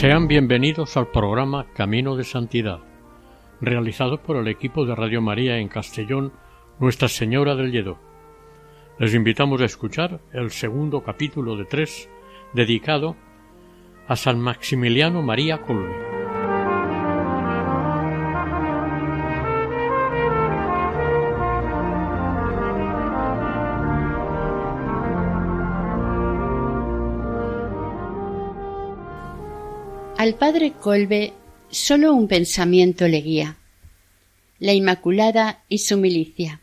[0.00, 2.80] Sean bienvenidos al programa Camino de Santidad,
[3.60, 6.32] realizado por el equipo de Radio María en Castellón,
[6.78, 7.98] Nuestra Señora del Lledó.
[8.98, 12.08] Les invitamos a escuchar el segundo capítulo de tres,
[12.54, 13.14] dedicado
[14.08, 16.09] a San Maximiliano María Colbe.
[30.20, 31.32] Al padre Colbe
[31.70, 33.56] solo un pensamiento le guía
[34.58, 36.60] la Inmaculada y su milicia.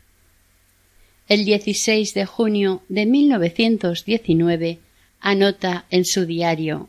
[1.26, 4.78] El 16 de junio de 1919
[5.18, 6.88] anota en su diario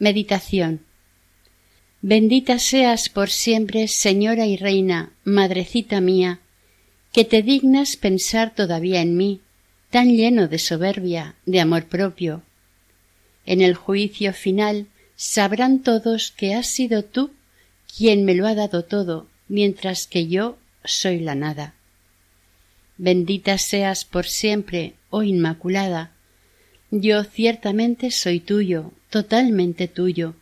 [0.00, 0.80] Meditación.
[2.02, 6.40] Bendita seas por siempre, Señora y Reina, Madrecita mía,
[7.12, 9.42] que te dignas pensar todavía en mí,
[9.90, 12.42] tan lleno de soberbia, de amor propio.
[13.46, 14.88] En el juicio final
[15.22, 17.30] sabrán todos que has sido tú
[17.94, 21.74] quien me lo ha dado todo, mientras que yo soy la nada.
[22.96, 26.12] Bendita seas por siempre, oh Inmaculada.
[26.90, 30.36] Yo ciertamente soy tuyo, totalmente tuyo.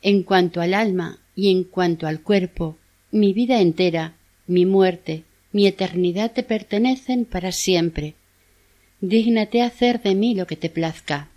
[0.00, 2.78] En cuanto al alma y en cuanto al cuerpo,
[3.10, 4.14] mi vida entera,
[4.46, 8.14] mi muerte, mi eternidad te pertenecen para siempre.
[9.00, 11.30] Dígnate hacer de mí lo que te plazca.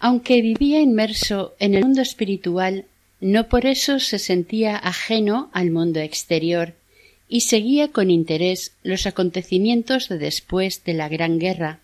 [0.00, 2.84] Aunque vivía inmerso en el mundo espiritual,
[3.20, 6.74] no por eso se sentía ajeno al mundo exterior
[7.28, 11.80] y seguía con interés los acontecimientos de después de la Gran Guerra.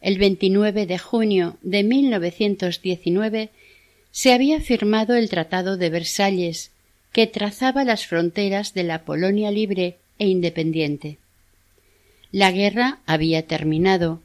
[0.00, 3.50] El 29 de junio de 1919
[4.12, 6.70] se había firmado el Tratado de Versalles,
[7.12, 11.18] que trazaba las fronteras de la Polonia libre e independiente.
[12.32, 14.20] La guerra había terminado,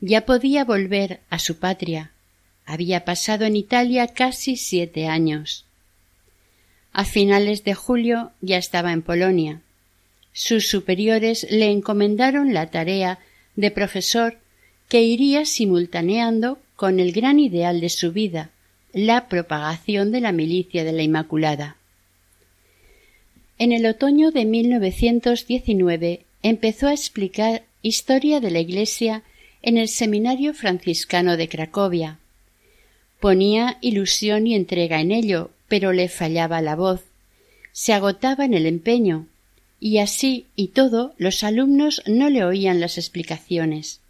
[0.00, 2.11] ya podía volver a su patria,
[2.66, 5.64] había pasado en Italia casi siete años.
[6.92, 9.62] A finales de julio ya estaba en Polonia.
[10.32, 13.18] Sus superiores le encomendaron la tarea
[13.56, 14.38] de profesor
[14.88, 18.50] que iría simultaneando con el gran ideal de su vida,
[18.92, 21.76] la propagación de la milicia de la Inmaculada.
[23.58, 29.22] En el otoño de 1919 empezó a explicar historia de la Iglesia
[29.62, 32.18] en el Seminario franciscano de Cracovia,
[33.22, 37.04] Ponía ilusión y entrega en ello, pero le fallaba la voz.
[37.70, 39.28] Se agotaba en el empeño,
[39.78, 44.00] y así y todo los alumnos no le oían las explicaciones.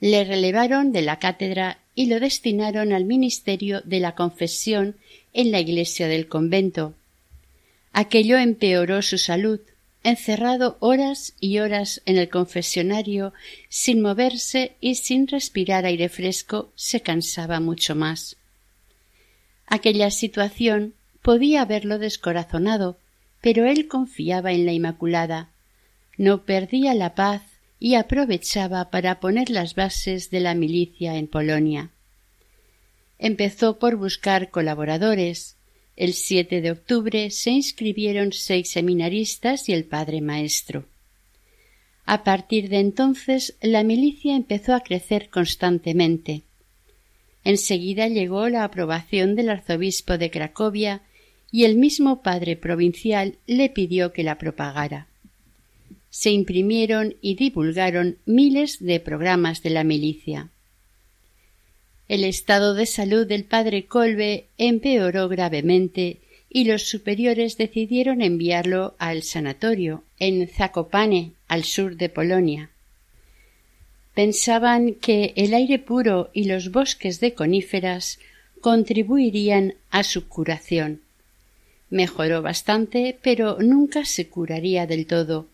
[0.00, 4.96] Le relevaron de la cátedra y lo destinaron al ministerio de la confesión
[5.32, 6.94] en la iglesia del convento.
[7.92, 9.60] Aquello empeoró su salud,
[10.02, 13.32] encerrado horas y horas en el confesionario,
[13.68, 18.36] sin moverse y sin respirar aire fresco, se cansaba mucho más.
[19.66, 22.98] Aquella situación podía haberlo descorazonado,
[23.40, 25.50] pero él confiaba en la Inmaculada,
[26.16, 27.42] no perdía la paz
[27.78, 31.90] y aprovechaba para poner las bases de la milicia en Polonia.
[33.18, 35.56] Empezó por buscar colaboradores,
[36.00, 40.86] el 7 de octubre se inscribieron seis seminaristas y el padre maestro.
[42.06, 46.40] A partir de entonces la milicia empezó a crecer constantemente.
[47.44, 51.02] Enseguida llegó la aprobación del arzobispo de Cracovia
[51.52, 55.06] y el mismo padre provincial le pidió que la propagara.
[56.08, 60.48] Se imprimieron y divulgaron miles de programas de la milicia.
[62.10, 66.16] El estado de salud del padre Colbe empeoró gravemente
[66.48, 72.70] y los superiores decidieron enviarlo al sanatorio en Zakopane, al sur de Polonia.
[74.12, 78.18] Pensaban que el aire puro y los bosques de coníferas
[78.60, 81.02] contribuirían a su curación.
[81.90, 85.46] Mejoró bastante, pero nunca se curaría del todo.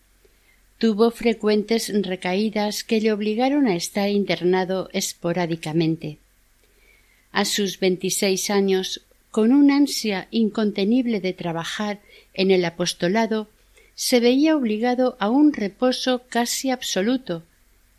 [0.79, 6.17] Tuvo frecuentes recaídas que le obligaron a estar internado esporádicamente.
[7.37, 11.99] A sus veintiséis años, con un ansia incontenible de trabajar
[12.33, 13.47] en el apostolado,
[13.93, 17.43] se veía obligado a un reposo casi absoluto,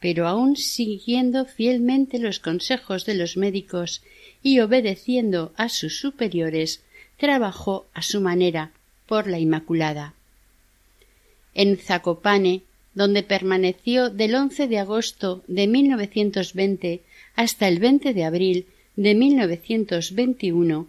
[0.00, 4.02] pero aun siguiendo fielmente los consejos de los médicos
[4.42, 6.82] y obedeciendo a sus superiores,
[7.16, 8.72] trabajó a su manera
[9.06, 10.14] por la Inmaculada.
[11.54, 12.62] En Zacopane,
[12.92, 17.02] donde permaneció del 11 de agosto de 1920
[17.36, 18.66] hasta el 20 de abril
[18.98, 20.88] de 1921,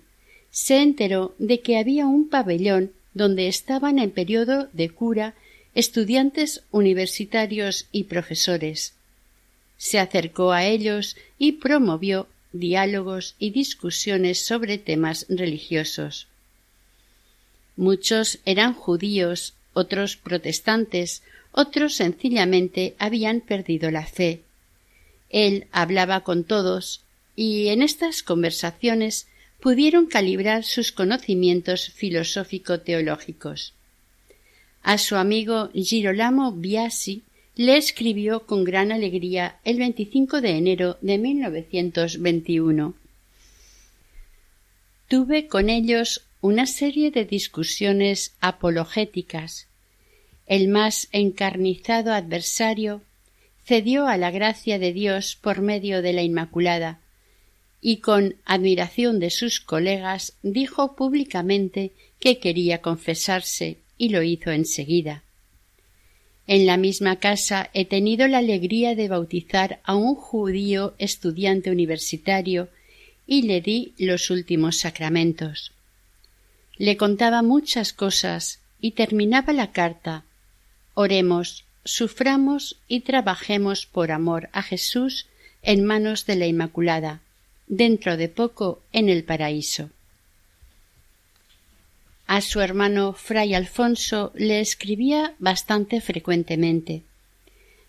[0.50, 5.36] se enteró de que había un pabellón donde estaban en periodo de cura
[5.76, 8.96] estudiantes universitarios y profesores.
[9.78, 16.26] Se acercó a ellos y promovió diálogos y discusiones sobre temas religiosos.
[17.78, 21.22] Muchos eran judíos, otros protestantes,
[21.52, 24.42] otros sencillamente habían perdido la fe.
[25.30, 27.04] Él hablaba con todos,
[27.42, 29.30] y en estas conversaciones
[29.62, 33.74] pudieron calibrar sus conocimientos filosófico-teológicos.
[34.84, 37.24] A su amigo Girolamo Biasi
[37.56, 42.94] le escribió con gran alegría el 25 de enero de 1921.
[45.08, 49.68] Tuve con ellos una serie de discusiones apologéticas.
[50.46, 53.02] El más encarnizado adversario
[53.64, 57.00] cedió a la gracia de Dios por medio de la Inmaculada,
[57.82, 65.24] y con admiración de sus colegas dijo públicamente que quería confesarse y lo hizo enseguida.
[66.48, 72.70] En la misma casa he tenido la alegría de bautizar a un judío estudiante universitario
[73.28, 75.72] y le di los últimos sacramentos.
[76.76, 80.24] Le contaba muchas cosas y terminaba la carta
[80.96, 85.28] Oremos, suframos y trabajemos por amor a Jesús
[85.62, 87.22] en manos de la Inmaculada
[87.70, 89.90] dentro de poco en el paraíso.
[92.28, 97.04] A su hermano fray Alfonso le escribía bastante frecuentemente.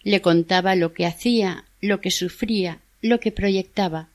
[0.02, 4.08] Le contaba lo que hacía, lo que sufría, lo que proyectaba,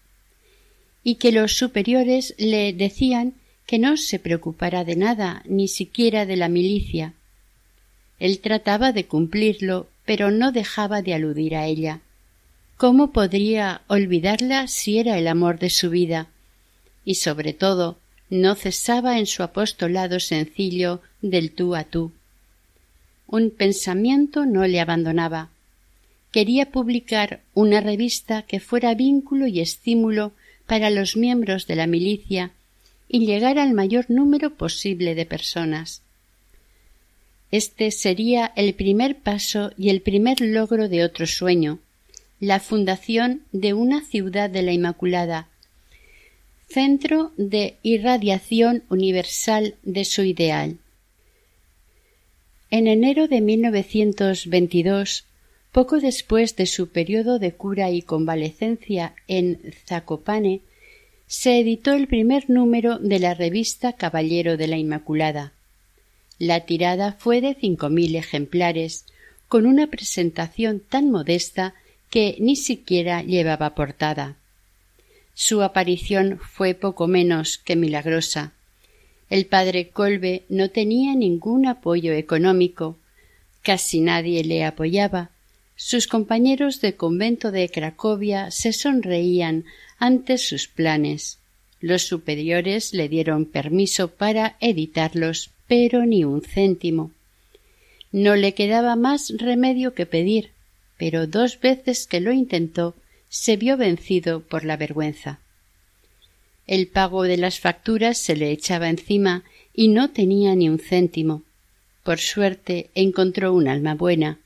[1.04, 3.34] y que los superiores le decían
[3.68, 7.14] que no se preocupara de nada, ni siquiera de la milicia.
[8.20, 12.02] Él trataba de cumplirlo, pero no dejaba de aludir a ella.
[12.78, 16.28] ¿Cómo podría olvidarla si era el amor de su vida?
[17.06, 17.98] Y sobre todo,
[18.30, 22.12] no cesaba en su apostolado sencillo del tú a tú.
[23.28, 25.50] Un pensamiento no le abandonaba.
[26.32, 30.34] Quería publicar una revista que fuera vínculo y estímulo
[30.68, 32.52] para los miembros de la milicia
[33.08, 36.02] y llegar al mayor número posible de personas.
[37.52, 41.80] Este sería el primer paso y el primer logro de otro sueño,
[42.46, 45.50] la fundación de una ciudad de la Inmaculada,
[46.70, 50.78] centro de irradiación universal de su ideal.
[52.70, 55.26] En enero de 1922,
[55.72, 60.62] poco después de su periodo de cura y convalecencia en Zacopane,
[61.26, 65.54] se editó el primer número de la revista Caballero de la Inmaculada.
[66.38, 69.06] La tirada fue de cinco mil ejemplares,
[69.48, 71.74] con una presentación tan modesta
[72.16, 74.38] que ni siquiera llevaba portada.
[75.34, 78.54] Su aparición fue poco menos que milagrosa.
[79.30, 82.96] El padre Colbe no tenía ningún apoyo económico,
[83.64, 85.32] casi nadie le apoyaba.
[85.76, 89.66] Sus compañeros de convento de Cracovia se sonreían
[90.00, 91.40] ante sus planes.
[91.82, 97.12] Los superiores le dieron permiso para editarlos, pero ni un céntimo.
[98.14, 100.55] No le quedaba más remedio que pedir,
[100.98, 102.96] pero dos veces que lo intentó
[103.30, 105.40] se vio vencido por la vergüenza.
[106.68, 111.44] El pago de las facturas se le echaba encima y no tenía ni un céntimo.
[112.04, 114.40] Por suerte encontró un alma buena.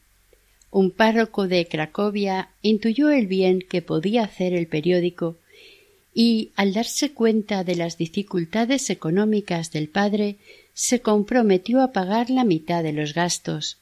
[0.71, 5.37] Un párroco de Cracovia intuyó el bien que podía hacer el periódico
[6.13, 10.37] y, al darse cuenta de las dificultades económicas del padre,
[10.73, 13.78] se comprometió a pagar la mitad de los gastos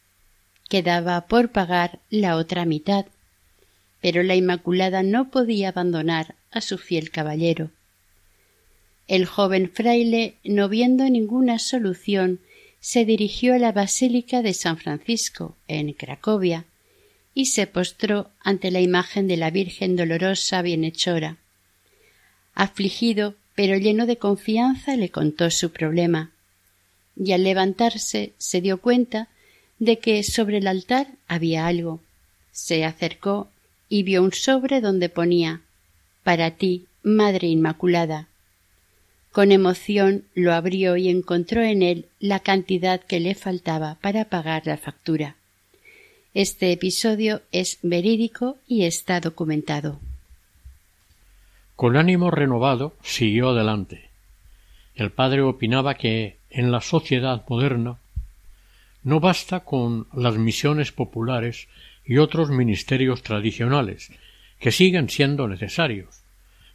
[0.67, 3.05] quedaba por pagar la otra mitad,
[4.01, 7.71] pero la Inmaculada no podía abandonar a su fiel caballero.
[9.07, 12.39] El joven fraile, no viendo ninguna solución,
[12.79, 16.65] se dirigió a la Basílica de San Francisco, en Cracovia,
[17.33, 21.37] y se postró ante la imagen de la Virgen dolorosa bienhechora.
[22.53, 26.31] Afligido, pero lleno de confianza, le contó su problema,
[27.15, 29.29] y al levantarse se dio cuenta
[29.79, 32.01] de que sobre el altar había algo.
[32.51, 33.49] Se acercó
[33.89, 35.61] y vio un sobre donde ponía
[36.23, 38.27] Para ti, Madre Inmaculada.
[39.31, 44.65] Con emoción lo abrió y encontró en él la cantidad que le faltaba para pagar
[44.65, 45.35] la factura.
[46.33, 49.99] Este episodio es verídico y está documentado.
[51.75, 54.09] Con ánimo renovado siguió adelante.
[54.95, 57.99] El padre opinaba que en la sociedad moderna
[59.07, 61.69] no basta con las misiones populares
[62.03, 64.11] y otros ministerios tradicionales,
[64.59, 66.23] que siguen siendo necesarios,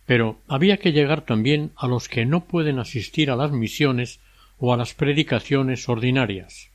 [0.07, 4.19] pero había que llegar también a los que no pueden asistir a las misiones
[4.57, 6.71] o a las predicaciones ordinarias.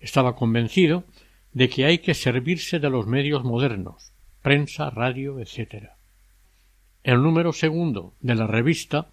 [0.00, 1.04] Estaba convencido
[1.52, 4.10] de que hay que servirse de los medios modernos,
[4.42, 5.90] prensa, radio, etc.
[7.04, 9.06] El número segundo de la revista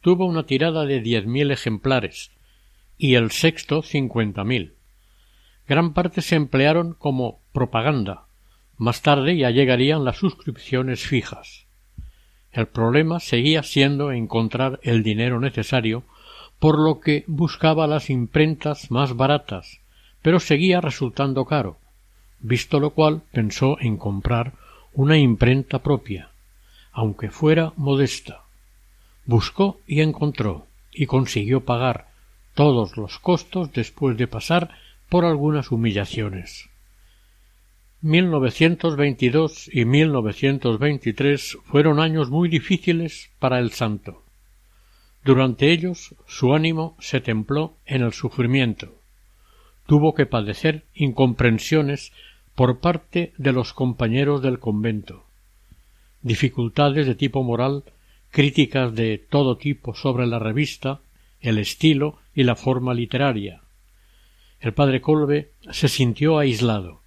[0.00, 2.30] tuvo una tirada de diez mil ejemplares
[2.98, 4.74] y el sexto cincuenta mil.
[5.66, 8.24] Gran parte se emplearon como propaganda.
[8.76, 11.66] Más tarde ya llegarían las suscripciones fijas.
[12.52, 16.04] El problema seguía siendo encontrar el dinero necesario,
[16.58, 19.80] por lo que buscaba las imprentas más baratas,
[20.20, 21.78] pero seguía resultando caro,
[22.40, 24.52] visto lo cual pensó en comprar
[24.92, 26.30] una imprenta propia,
[26.92, 28.42] aunque fuera modesta.
[29.24, 32.11] Buscó y encontró, y consiguió pagar
[32.54, 34.70] todos los costos después de pasar
[35.08, 36.68] por algunas humillaciones.
[38.02, 44.22] 1922 y 1923 fueron años muy difíciles para el santo.
[45.24, 48.98] Durante ellos su ánimo se templó en el sufrimiento.
[49.86, 52.12] Tuvo que padecer incomprensiones
[52.54, 55.24] por parte de los compañeros del convento,
[56.22, 57.84] dificultades de tipo moral,
[58.30, 61.00] críticas de todo tipo sobre la revista,
[61.40, 63.62] el estilo y la forma literaria.
[64.60, 67.00] El padre Colbe se sintió aislado.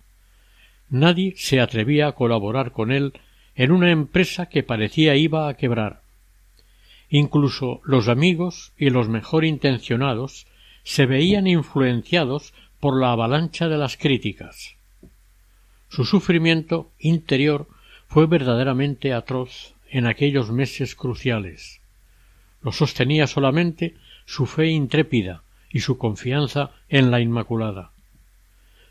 [0.89, 3.13] Nadie se atrevía a colaborar con él
[3.55, 6.01] en una empresa que parecía iba a quebrar.
[7.09, 10.47] Incluso los amigos y los mejor intencionados
[10.83, 14.75] se veían influenciados por la avalancha de las críticas.
[15.89, 17.67] Su sufrimiento interior
[18.07, 21.79] fue verdaderamente atroz en aquellos meses cruciales.
[22.61, 27.91] Lo sostenía solamente su fe intrépida y su confianza en la Inmaculada.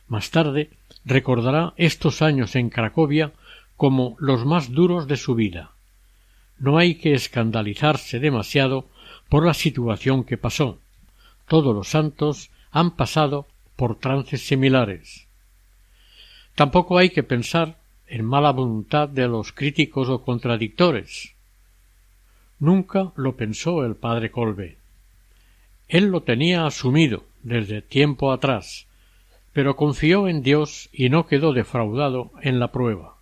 [0.09, 0.71] Más tarde
[1.05, 3.33] recordará estos años en Cracovia
[3.77, 5.73] como los más duros de su vida.
[6.59, 8.87] No hay que escandalizarse demasiado
[9.29, 10.79] por la situación que pasó.
[11.49, 15.27] Todos los santos han pasado por trances similares.
[16.55, 21.35] Tampoco hay que pensar en mala voluntad de los críticos o contradictores.
[22.61, 24.79] Nunca lo pensó el padre Colbe.
[25.95, 28.89] Él lo tenía asumido desde tiempo atrás,
[29.53, 33.15] pero confió en Dios y no quedó defraudado en la prueba.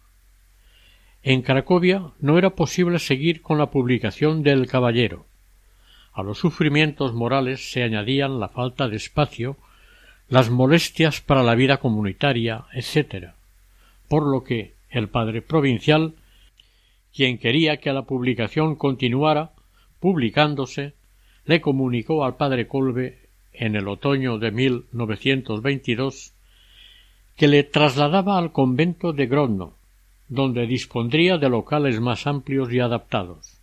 [1.22, 5.26] En Cracovia no era posible seguir con la publicación del Caballero.
[6.14, 9.58] A los sufrimientos morales se añadían la falta de espacio,
[10.30, 13.32] las molestias para la vida comunitaria, etc.
[14.08, 16.14] Por lo que el padre provincial,
[17.14, 19.50] quien quería que la publicación continuara,
[20.00, 20.94] publicándose,
[21.44, 23.18] le comunicó al padre Colbe
[23.52, 26.32] en el otoño de 1922
[27.36, 29.74] que le trasladaba al convento de Grodno,
[30.28, 33.58] donde dispondría de locales más amplios y adaptados.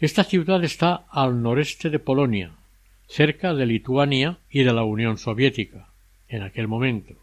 [0.00, 2.52] Esta ciudad está al noreste de Polonia,
[3.06, 5.88] cerca de Lituania y de la Unión Soviética,
[6.28, 7.14] en aquel momento.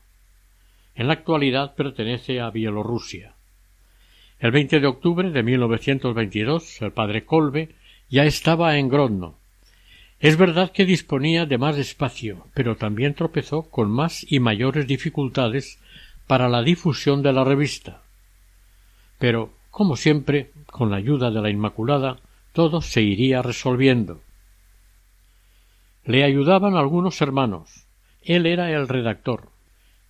[0.96, 3.34] En la actualidad pertenece a Bielorrusia.
[4.40, 7.76] El 20 de octubre de 1922, el padre Kolbe
[8.12, 9.36] ya estaba en Grodno.
[10.20, 15.80] Es verdad que disponía de más espacio, pero también tropezó con más y mayores dificultades
[16.28, 18.04] para la difusión de la revista.
[19.18, 22.20] Pero, como siempre, con la ayuda de la Inmaculada,
[22.54, 24.22] todo se iría resolviendo.
[26.04, 27.88] Le ayudaban algunos hermanos.
[28.24, 29.50] Él era el redactor,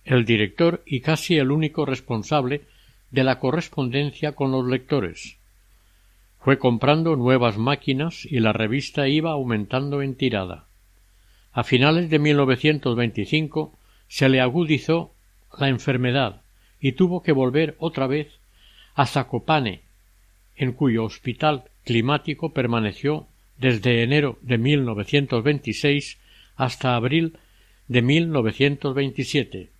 [0.04, 2.62] el director y casi el único responsable
[3.10, 5.38] de la correspondencia con los lectores.
[6.42, 10.66] Fue comprando nuevas máquinas y la revista iba aumentando en tirada.
[11.52, 15.12] A finales de 1925 se le agudizó
[15.56, 16.42] la enfermedad
[16.80, 18.40] y tuvo que volver otra vez
[18.94, 19.82] a Zakopane,
[20.56, 26.18] en cuyo hospital climático permaneció desde enero de 1926
[26.56, 27.38] hasta abril
[27.86, 29.70] de 1927.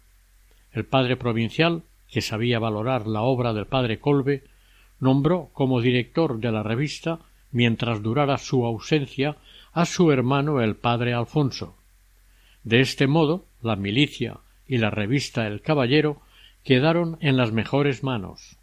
[0.72, 4.44] El padre provincial, que sabía valorar la obra del padre Colbe,
[5.02, 7.18] nombró como director de la revista,
[7.50, 9.36] mientras durara su ausencia,
[9.72, 11.76] a su hermano el padre Alfonso.
[12.62, 16.22] De este modo, la milicia y la revista El Caballero
[16.62, 18.58] quedaron en las mejores manos.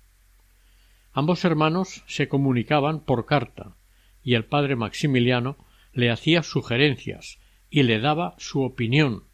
[1.11, 3.75] Ambos hermanos se comunicaban por carta,
[4.23, 5.57] y el padre Maximiliano
[5.91, 7.37] le hacía sugerencias
[7.69, 9.25] y le daba su opinión,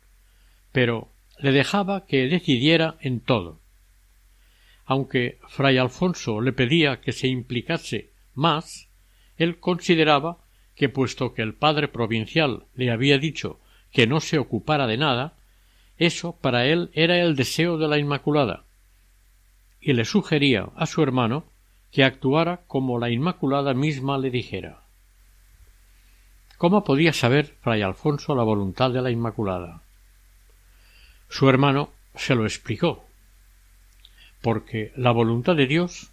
[0.72, 3.60] pero le dejaba que decidiera en todo.
[4.86, 8.89] Aunque fray Alfonso le pedía que se implicase más,
[9.38, 10.38] él consideraba
[10.75, 13.60] que puesto que el padre provincial le había dicho
[13.92, 15.38] que no se ocupara de nada,
[15.98, 18.65] eso para él era el deseo de la Inmaculada,
[19.80, 21.46] y le sugería a su hermano
[21.92, 24.84] que actuara como la Inmaculada misma le dijera.
[26.58, 29.82] ¿Cómo podía saber fray Alfonso la voluntad de la Inmaculada?
[31.30, 33.05] Su hermano se lo explicó,
[34.46, 36.12] porque la voluntad de Dios,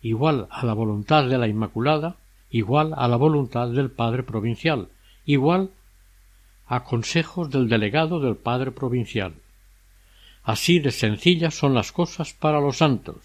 [0.00, 2.16] igual a la voluntad de la Inmaculada,
[2.48, 4.88] igual a la voluntad del Padre Provincial,
[5.26, 5.68] igual
[6.66, 9.34] a consejos del delegado del Padre Provincial.
[10.42, 13.18] Así de sencillas son las cosas para los santos.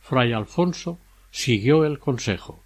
[0.00, 0.98] Fray Alfonso
[1.30, 2.60] siguió el consejo.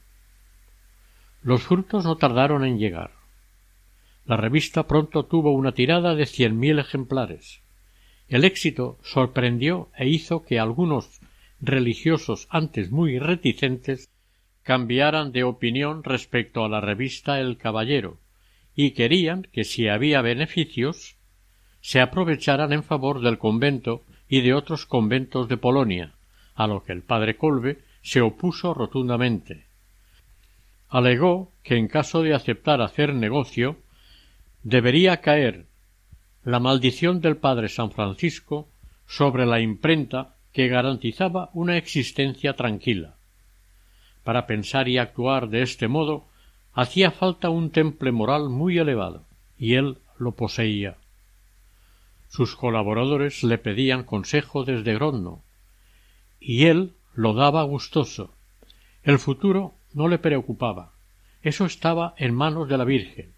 [1.43, 3.11] Los frutos no tardaron en llegar.
[4.25, 7.61] La revista pronto tuvo una tirada de cien mil ejemplares.
[8.33, 11.21] El éxito sorprendió e hizo que algunos
[11.61, 14.09] religiosos antes muy reticentes
[14.63, 18.17] cambiaran de opinión respecto a la revista El Caballero
[18.75, 21.17] y querían que si había beneficios
[21.83, 26.15] se aprovecharan en favor del convento y de otros conventos de Polonia,
[26.55, 29.67] a lo que el padre Colbe se opuso rotundamente.
[30.89, 33.77] Alegó que en caso de aceptar hacer negocio
[34.63, 35.67] debería caer
[36.45, 38.69] la maldición del padre San Francisco
[39.07, 43.15] sobre la imprenta que garantizaba una existencia tranquila.
[44.25, 46.27] Para pensar y actuar de este modo
[46.73, 49.25] hacía falta un temple moral muy elevado,
[49.59, 50.97] y él lo poseía.
[52.29, 55.43] Sus colaboradores le pedían consejo desde Grodno,
[56.41, 58.33] y él lo daba gustoso.
[59.03, 60.93] El futuro no le preocupaba.
[61.43, 63.33] Eso estaba en manos de la Virgen.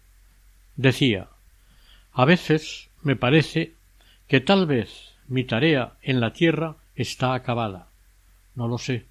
[0.75, 1.27] Decía
[2.13, 3.73] A veces me parece
[4.27, 7.87] que tal vez mi tarea en la tierra está acabada.
[8.53, 9.05] No lo sé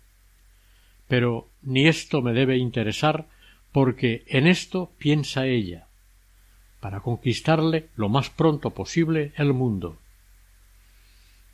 [1.09, 3.27] pero ni esto me debe interesar
[3.73, 5.87] porque en esto piensa ella,
[6.81, 9.99] para conquistarle lo más pronto posible el mundo.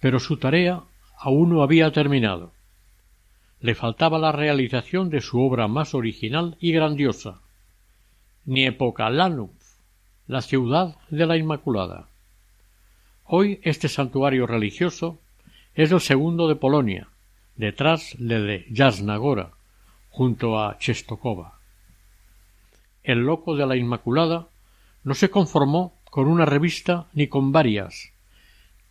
[0.00, 0.82] Pero su tarea
[1.18, 2.52] aún no había terminado.
[3.60, 7.40] Le faltaba la realización de su obra más original y grandiosa,
[8.46, 9.50] Niepocalanum,
[10.26, 12.08] la ciudad de la Inmaculada.
[13.32, 15.20] Hoy este santuario religioso
[15.76, 17.10] es el segundo de Polonia,
[17.54, 19.52] detrás le de Yasnagora,
[20.08, 21.60] junto a Chestokova.
[23.04, 24.48] El loco de la Inmaculada
[25.04, 28.12] no se conformó con una revista ni con varias.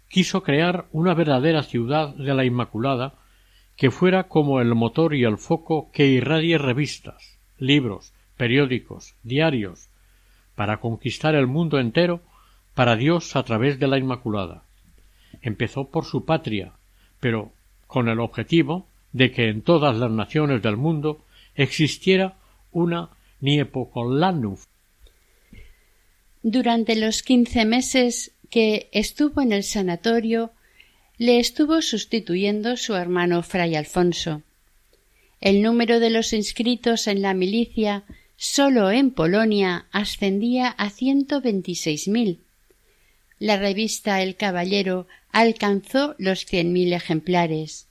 [0.07, 3.15] Quiso crear una verdadera ciudad de la Inmaculada
[3.75, 9.89] que fuera como el motor y el foco que irradie revistas, libros, periódicos, diarios,
[10.55, 12.21] para conquistar el mundo entero
[12.79, 14.63] para Dios a través de la Inmaculada.
[15.41, 16.71] Empezó por su patria,
[17.19, 17.51] pero
[17.87, 22.37] con el objetivo de que en todas las naciones del mundo existiera
[22.71, 23.09] una
[23.41, 24.63] Niepokolanuf.
[26.41, 30.51] Durante los quince meses que estuvo en el sanatorio,
[31.17, 34.41] le estuvo sustituyendo su hermano fray Alfonso.
[35.41, 38.05] El número de los inscritos en la milicia
[38.37, 42.39] solo en Polonia ascendía a ciento veintiséis mil.
[43.39, 47.87] La revista El Caballero alcanzó los cien mil ejemplares.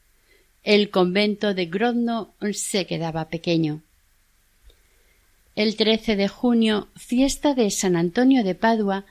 [0.62, 3.80] El convento de Grodno se quedaba pequeño.
[5.56, 9.06] El 13 de junio, fiesta de San Antonio de Padua,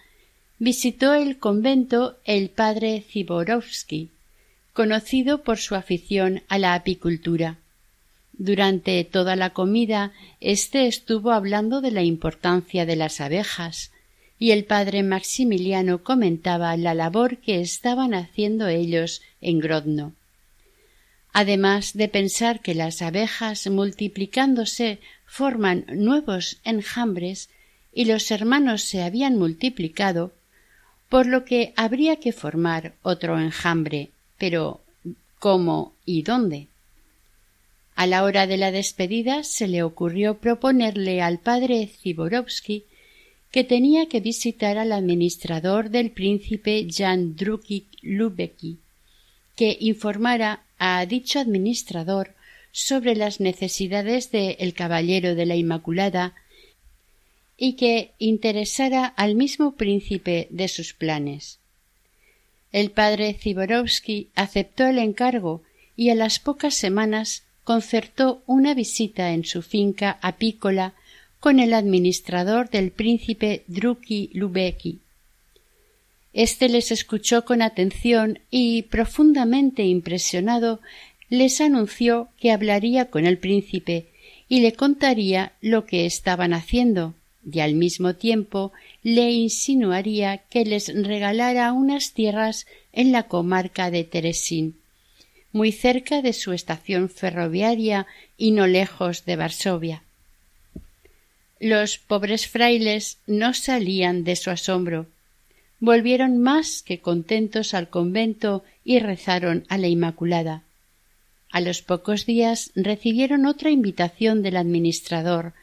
[0.60, 4.10] visitó el convento el padre Ziborowski,
[4.73, 7.58] conocido por su afición a la apicultura.
[8.34, 13.91] Durante toda la comida, éste estuvo hablando de la importancia de las abejas,
[14.39, 20.13] y el padre Maximiliano comentaba la labor que estaban haciendo ellos en Grodno.
[21.34, 27.50] Además de pensar que las abejas multiplicándose forman nuevos enjambres
[27.93, 30.34] y los hermanos se habían multiplicado,
[31.10, 34.82] por lo que habría que formar otro enjambre, pero
[35.39, 36.67] ¿cómo y dónde?
[37.95, 41.89] A la hora de la despedida se le ocurrió proponerle al padre
[43.51, 48.77] que tenía que visitar al administrador del príncipe Jan Drukik Lubecki,
[49.55, 52.36] que informara a dicho administrador
[52.71, 56.36] sobre las necesidades de El Caballero de la Inmaculada
[57.57, 61.60] y que interesara al mismo príncipe de sus planes.
[62.71, 65.63] El padre Ziborowski aceptó el encargo
[65.95, 70.93] y a las pocas semanas concertó una visita en su finca apícola
[71.47, 74.99] con el administrador del príncipe Druki Lubeki.
[76.33, 80.81] Este les escuchó con atención y, profundamente impresionado,
[81.29, 84.07] les anunció que hablaría con el príncipe
[84.49, 87.13] y le contaría lo que estaban haciendo,
[87.49, 94.03] y al mismo tiempo le insinuaría que les regalara unas tierras en la comarca de
[94.03, 94.75] Teresín,
[95.53, 98.05] muy cerca de su estación ferroviaria
[98.38, 100.03] y no lejos de Varsovia.
[101.60, 105.08] Los pobres frailes no salían de su asombro.
[105.80, 110.63] Volvieron más que contentos al convento y rezaron a la Inmaculada.
[111.52, 115.54] A los pocos días recibieron otra invitación del administrador,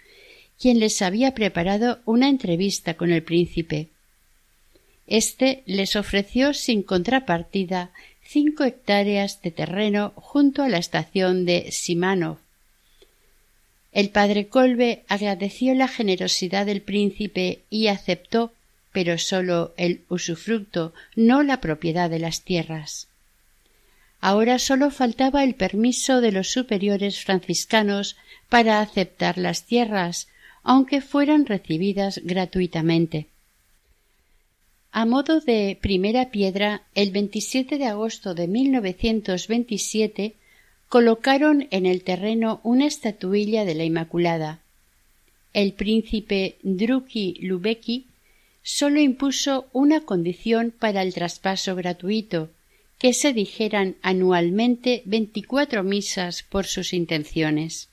[0.58, 3.88] quien les había preparado una entrevista con el príncipe.
[5.06, 7.90] Este les ofreció sin contrapartida
[8.22, 12.43] cinco hectáreas de terreno junto a la estación de Simanov.
[13.94, 18.52] El padre Colbe agradeció la generosidad del príncipe y aceptó,
[18.92, 23.06] pero sólo el usufructo, no la propiedad de las tierras.
[24.20, 28.16] Ahora sólo faltaba el permiso de los superiores franciscanos
[28.48, 30.26] para aceptar las tierras,
[30.64, 33.28] aunque fueran recibidas gratuitamente.
[34.90, 40.34] A modo de primera piedra, el 27 de agosto de 1927
[40.88, 44.60] colocaron en el terreno una estatuilla de la Inmaculada.
[45.52, 48.06] El príncipe Druki Lubeki
[48.62, 52.50] sólo impuso una condición para el traspaso gratuito,
[52.98, 57.88] que se dijeran anualmente veinticuatro misas por sus intenciones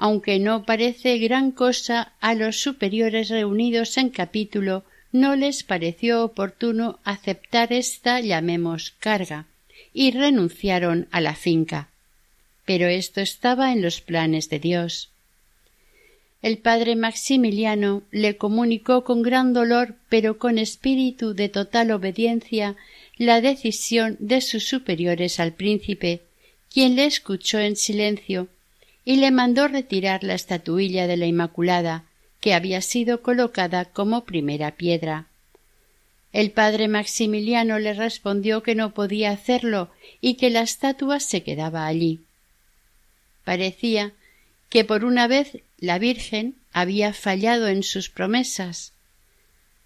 [0.00, 7.00] aunque no parece gran cosa a los superiores reunidos en capítulo no les pareció oportuno
[7.04, 9.44] aceptar esta llamemos carga
[9.92, 11.88] y renunciaron a la finca.
[12.64, 15.10] Pero esto estaba en los planes de Dios.
[16.42, 22.76] El padre Maximiliano le comunicó con gran dolor, pero con espíritu de total obediencia,
[23.18, 26.22] la decisión de sus superiores al príncipe,
[26.72, 28.48] quien le escuchó en silencio
[29.04, 32.04] y le mandó retirar la estatuilla de la Inmaculada,
[32.40, 35.26] que había sido colocada como primera piedra.
[36.32, 39.90] El padre Maximiliano le respondió que no podía hacerlo
[40.20, 42.20] y que la estatua se quedaba allí.
[43.44, 44.12] Parecía
[44.68, 48.92] que por una vez la Virgen había fallado en sus promesas.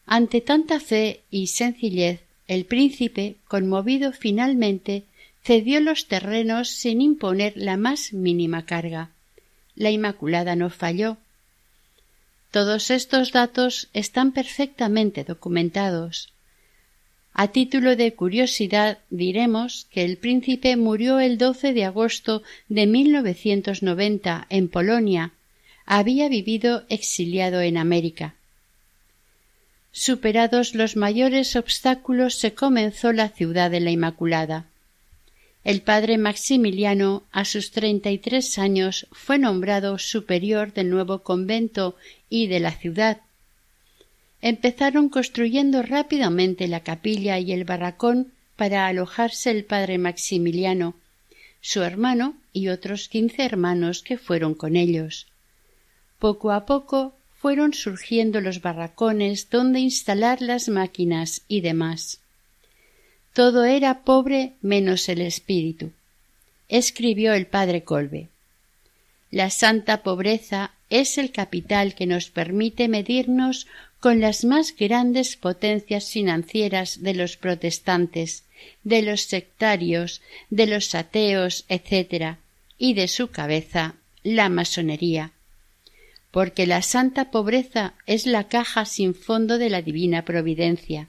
[0.06, 5.04] Ante tanta fe y sencillez, el príncipe, conmovido finalmente,
[5.42, 9.10] cedió los terrenos sin imponer la más mínima carga.
[9.76, 11.16] La Inmaculada no falló.
[12.50, 16.33] Todos estos datos están perfectamente documentados.
[17.36, 24.46] A título de curiosidad diremos que el príncipe murió el 12 de agosto de 1990
[24.50, 25.32] en Polonia.
[25.84, 28.36] Había vivido exiliado en América.
[29.90, 34.66] Superados los mayores obstáculos se comenzó la ciudad de la Inmaculada.
[35.64, 41.96] El padre Maximiliano, a sus treinta y tres años, fue nombrado superior del nuevo convento
[42.28, 43.22] y de la ciudad.
[44.46, 50.94] Empezaron construyendo rápidamente la capilla y el barracón para alojarse el padre Maximiliano,
[51.62, 55.28] su hermano y otros quince hermanos que fueron con ellos.
[56.18, 62.20] Poco a poco fueron surgiendo los barracones donde instalar las máquinas y demás.
[63.32, 65.90] Todo era pobre menos el espíritu.
[66.68, 68.28] Escribió el padre Colbe.
[69.30, 73.66] La santa pobreza es el capital que nos permite medirnos
[74.04, 78.44] con las más grandes potencias financieras de los protestantes,
[78.82, 82.36] de los sectarios, de los ateos, etc.,
[82.76, 85.32] y de su cabeza, la masonería.
[86.32, 91.08] Porque la santa pobreza es la caja sin fondo de la divina providencia.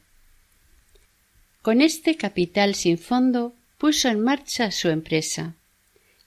[1.62, 5.56] Con este capital sin fondo puso en marcha su empresa.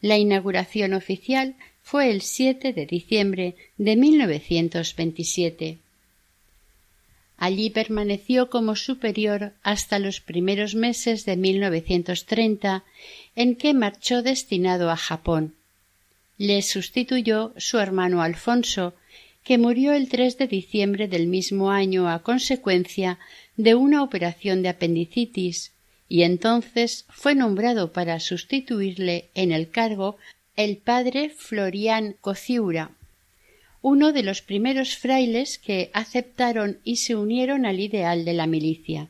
[0.03, 5.79] La inauguración oficial fue el 7 de diciembre de 1927.
[7.39, 12.85] Allí permaneció como superior hasta los primeros meses de 1930,
[13.37, 15.55] en que marchó destinado a Japón.
[16.37, 18.95] Le sustituyó su hermano Alfonso,
[19.45, 23.19] que murió el 3 de diciembre del mismo año a consecuencia
[23.57, 25.73] de una operación de apendicitis
[26.09, 30.17] y entonces fue nombrado para sustituirle en el cargo
[30.57, 32.91] el padre Florián Cociura,
[33.83, 39.09] uno de los primeros frailes que aceptaron y se unieron al ideal de la milicia.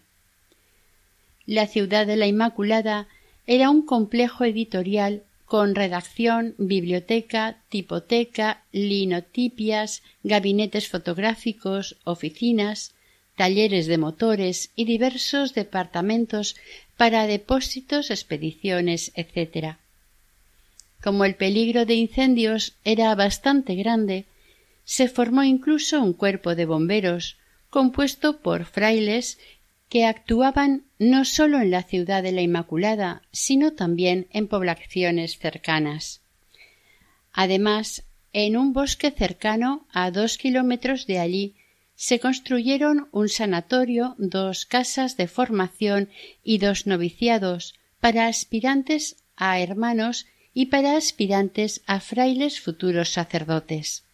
[1.46, 3.08] La ciudad de la Inmaculada
[3.46, 12.92] era un complejo editorial con redacción, biblioteca, tipoteca, linotipias, gabinetes fotográficos, oficinas,
[13.34, 16.56] talleres de motores y diversos departamentos
[16.98, 19.76] para depósitos, expediciones, etc.
[21.02, 24.26] Como el peligro de incendios era bastante grande,
[24.88, 27.36] se formó incluso un cuerpo de bomberos
[27.68, 29.38] compuesto por frailes
[29.90, 36.22] que actuaban no sólo en la ciudad de la Inmaculada, sino también en poblaciones cercanas.
[37.34, 41.54] Además, en un bosque cercano a dos kilómetros de allí
[41.94, 46.08] se construyeron un sanatorio, dos casas de formación
[46.42, 50.24] y dos noviciados para aspirantes a hermanos
[50.54, 54.07] y para aspirantes a frailes futuros sacerdotes.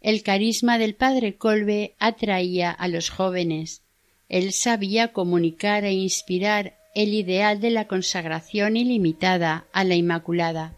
[0.00, 3.82] El carisma del padre Colbe atraía a los jóvenes.
[4.28, 10.74] Él sabía comunicar e inspirar el ideal de la consagración ilimitada a la Inmaculada.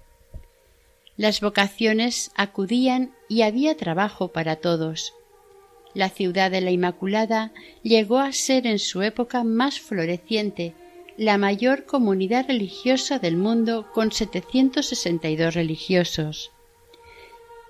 [1.17, 5.13] Las vocaciones acudían y había trabajo para todos.
[5.93, 7.53] La ciudad de la Inmaculada
[7.83, 10.75] llegó a ser en su época más floreciente,
[11.17, 16.53] la mayor comunidad religiosa del mundo con 762 religiosos.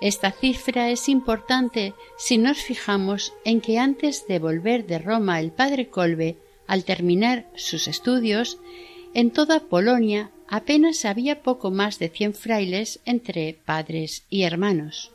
[0.00, 5.52] Esta cifra es importante si nos fijamos en que antes de volver de Roma el
[5.52, 6.36] padre Colbe,
[6.66, 8.58] al terminar sus estudios,
[9.12, 15.12] en toda Polonia apenas había poco más de cien frailes entre padres y hermanos.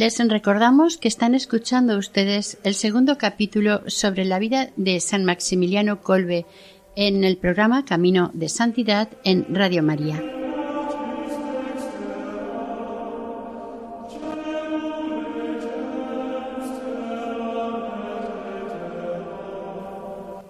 [0.00, 6.00] Les recordamos que están escuchando ustedes el segundo capítulo sobre la vida de San Maximiliano
[6.00, 6.46] Colbe
[6.96, 10.24] en el programa Camino de Santidad en Radio María.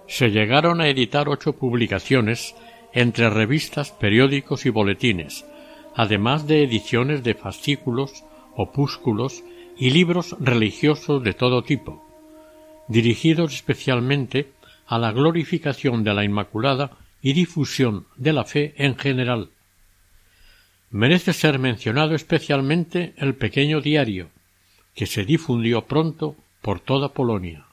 [0.06, 2.54] Se llegaron a editar ocho publicaciones
[2.92, 5.44] entre revistas, periódicos y boletines,
[5.96, 8.22] además de ediciones de fascículos,
[8.60, 9.42] opúsculos
[9.78, 12.04] y libros religiosos de todo tipo,
[12.88, 14.52] dirigidos especialmente
[14.86, 19.50] a la glorificación de la Inmaculada y difusión de la fe en general.
[20.90, 24.28] Merece ser mencionado especialmente el pequeño diario,
[24.94, 27.64] que se difundió pronto por toda Polonia.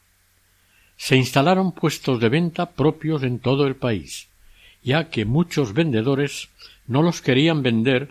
[0.95, 4.29] Se instalaron puestos de venta propios en todo el país,
[4.83, 6.49] ya que muchos vendedores
[6.87, 8.09] no los querían vender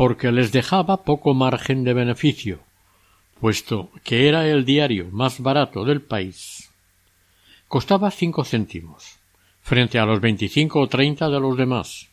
[0.00, 2.60] porque les dejaba poco margen de beneficio,
[3.38, 6.70] puesto que era el diario más barato del país.
[7.68, 9.18] Costaba cinco céntimos,
[9.60, 12.08] frente a los veinticinco o treinta de los demás.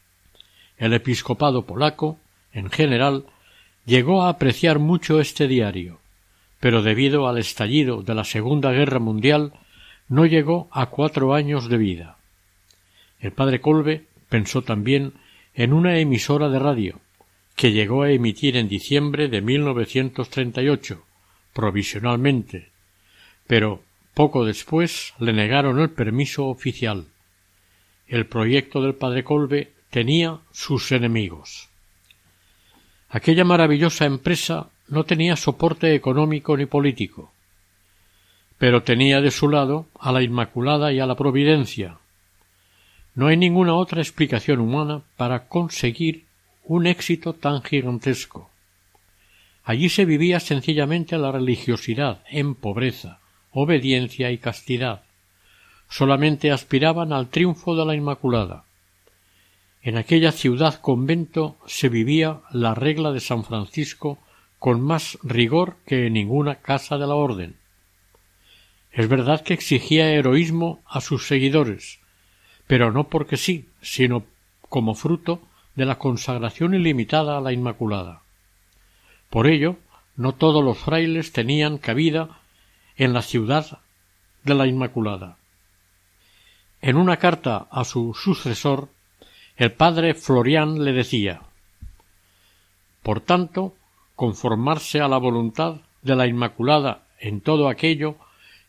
[0.77, 2.19] El episcopado polaco,
[2.51, 3.23] en general,
[3.85, 6.01] llegó a apreciar mucho este diario,
[6.59, 9.53] pero debido al estallido de la Segunda Guerra Mundial
[10.09, 12.17] no llegó a cuatro años de vida.
[13.21, 15.13] El padre Colbe pensó también
[15.55, 16.99] en una emisora de radio,
[17.57, 21.03] que llegó a emitir en diciembre de 1938,
[21.53, 22.69] provisionalmente,
[23.47, 23.81] pero
[24.13, 27.07] poco después le negaron el permiso oficial.
[28.07, 31.69] El proyecto del padre Colbe tenía sus enemigos.
[33.09, 37.33] Aquella maravillosa empresa no tenía soporte económico ni político,
[38.59, 41.97] pero tenía de su lado a la Inmaculada y a la Providencia.
[43.15, 46.26] No hay ninguna otra explicación humana para conseguir
[46.67, 48.49] un éxito tan gigantesco.
[49.63, 53.19] Allí se vivía sencillamente la religiosidad en pobreza,
[53.51, 55.03] obediencia y castidad.
[55.89, 58.65] Solamente aspiraban al triunfo de la Inmaculada.
[59.81, 64.19] En aquella ciudad convento se vivía la regla de San Francisco
[64.59, 67.55] con más rigor que en ninguna casa de la orden.
[68.91, 71.99] Es verdad que exigía heroísmo a sus seguidores,
[72.67, 74.25] pero no porque sí, sino
[74.67, 75.46] como fruto
[75.77, 78.21] de la consagración ilimitada a la Inmaculada.
[79.29, 79.77] Por ello,
[80.15, 82.39] no todos los frailes tenían cabida
[82.97, 83.77] en la ciudad
[84.43, 85.37] de la Inmaculada.
[86.81, 88.89] En una carta a su sucesor,
[89.55, 91.41] el padre Florián le decía
[93.03, 93.75] Por tanto,
[94.15, 98.15] conformarse a la voluntad de la Inmaculada en todo aquello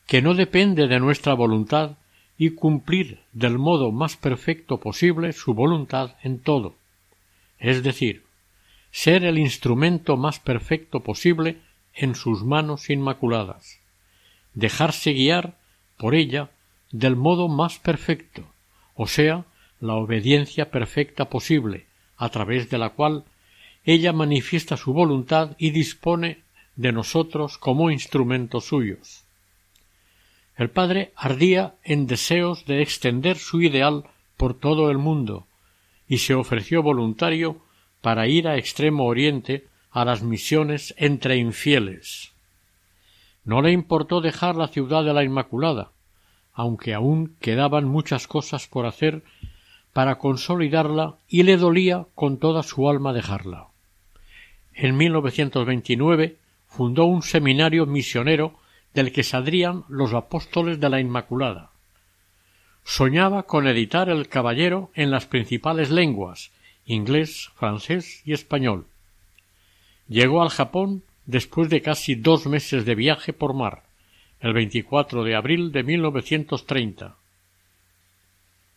[0.06, 1.92] que no depende de nuestra voluntad
[2.36, 6.74] y cumplir del modo más perfecto posible su voluntad en todo,
[7.58, 8.24] es decir,
[8.90, 11.58] ser el instrumento más perfecto posible
[11.94, 13.80] en sus manos inmaculadas,
[14.54, 15.58] dejarse guiar
[15.96, 16.50] por ella
[16.90, 18.46] del modo más perfecto,
[18.94, 19.44] o sea,
[19.80, 23.24] la obediencia perfecta posible, a través de la cual
[23.84, 26.42] ella manifiesta su voluntad y dispone
[26.76, 29.24] de nosotros como instrumentos suyos.
[30.56, 34.04] El padre ardía en deseos de extender su ideal
[34.36, 35.47] por todo el mundo
[36.08, 37.60] y se ofreció voluntario
[38.00, 42.32] para ir a Extremo Oriente a las misiones entre infieles.
[43.44, 45.90] No le importó dejar la ciudad de la Inmaculada,
[46.52, 49.22] aunque aún quedaban muchas cosas por hacer
[49.92, 53.68] para consolidarla y le dolía con toda su alma dejarla.
[54.74, 56.36] En 1929
[56.68, 58.54] fundó un seminario misionero
[58.94, 61.70] del que saldrían los apóstoles de la Inmaculada.
[62.90, 66.52] Soñaba con editar el Caballero en las principales lenguas
[66.86, 68.86] inglés, francés y español.
[70.08, 73.82] Llegó al Japón después de casi dos meses de viaje por mar,
[74.40, 77.14] el 24 de abril de 1930.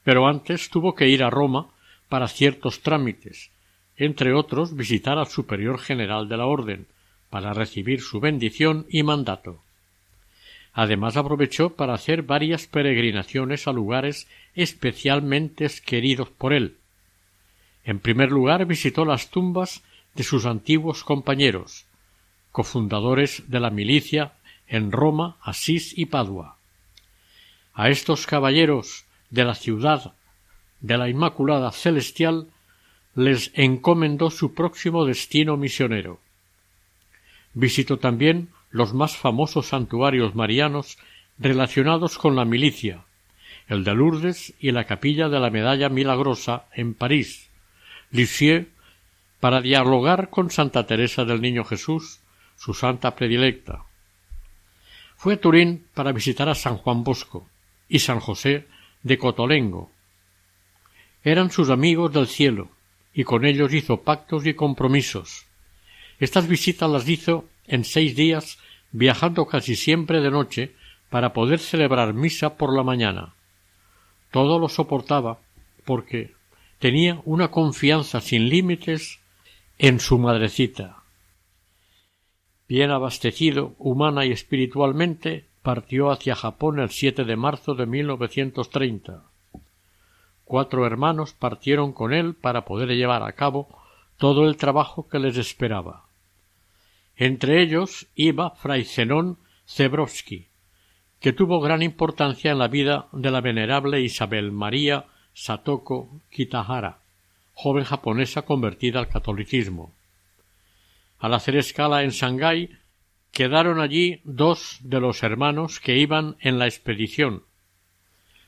[0.04, 1.70] Pero antes tuvo que ir a Roma
[2.10, 3.50] para ciertos trámites,
[3.96, 6.86] entre otros visitar al superior general de la Orden,
[7.30, 9.64] para recibir su bendición y mandato.
[10.74, 16.78] Además aprovechó para hacer varias peregrinaciones a lugares especialmente queridos por él.
[17.84, 19.84] En primer lugar visitó las tumbas
[20.16, 21.86] de sus antiguos compañeros,
[22.52, 24.34] cofundadores de la milicia
[24.68, 26.58] en Roma, Asís y Padua.
[27.74, 30.14] A estos caballeros de la ciudad
[30.80, 32.48] de la Inmaculada Celestial
[33.16, 36.20] les encomendó su próximo destino misionero.
[37.54, 40.98] Visitó también los más famosos santuarios marianos
[41.38, 43.04] relacionados con la milicia,
[43.68, 47.50] el de Lourdes y la capilla de la Medalla Milagrosa en París,
[48.12, 48.68] Lisieux,
[49.40, 52.20] para dialogar con Santa Teresa del Niño Jesús,
[52.58, 53.84] su santa predilecta.
[55.18, 57.48] Fue a Turín para visitar a San Juan Bosco
[57.90, 58.68] y San José
[59.04, 59.92] de Cotolengo.
[61.24, 62.70] Eran sus amigos del cielo,
[63.14, 65.46] y con ellos hizo pactos y compromisos.
[66.20, 68.58] Estas visitas las hizo en seis días
[68.92, 70.76] viajando casi siempre de noche
[71.10, 73.34] para poder celebrar misa por la mañana.
[74.32, 75.40] Todo lo soportaba
[75.86, 76.34] porque
[76.80, 79.20] tenía una confianza sin límites
[79.78, 81.04] en su madrecita.
[82.68, 89.24] Bien abastecido humana y espiritualmente, partió hacia Japón el 7 de marzo de 1930.
[90.46, 93.68] Cuatro hermanos partieron con él para poder llevar a cabo
[94.18, 96.06] todo el trabajo que les esperaba.
[97.22, 100.48] Entre ellos iba fray Zenón Zebrowski,
[101.20, 105.06] que tuvo gran importancia en la vida de la venerable Isabel María
[105.36, 106.98] Satoko Kitahara,
[107.54, 109.94] joven japonesa convertida al catolicismo.
[111.20, 112.72] Al hacer escala en Shanghái,
[113.32, 117.44] quedaron allí dos de los hermanos que iban en la expedición,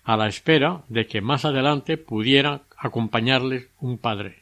[0.03, 4.41] a la espera de que más adelante pudiera acompañarles un padre.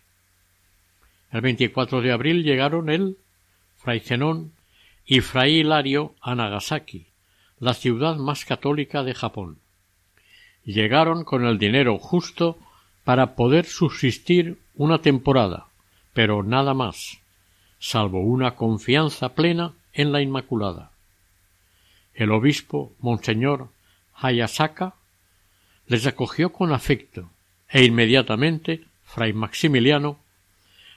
[1.33, 3.17] El 24 de abril llegaron él
[3.83, 4.51] Fray Zenón
[5.07, 7.07] y Fray Hilario a Nagasaki,
[7.59, 9.57] la ciudad más católica de Japón.
[10.63, 12.59] Llegaron con el dinero justo
[13.03, 15.65] para poder subsistir una temporada,
[16.13, 17.21] pero nada más,
[17.79, 20.91] salvo una confianza plena en la Inmaculada.
[22.13, 23.69] El obispo, Monseñor
[24.13, 24.93] Hayasaka,
[25.87, 27.31] les acogió con afecto
[27.67, 30.19] e inmediatamente Fray Maximiliano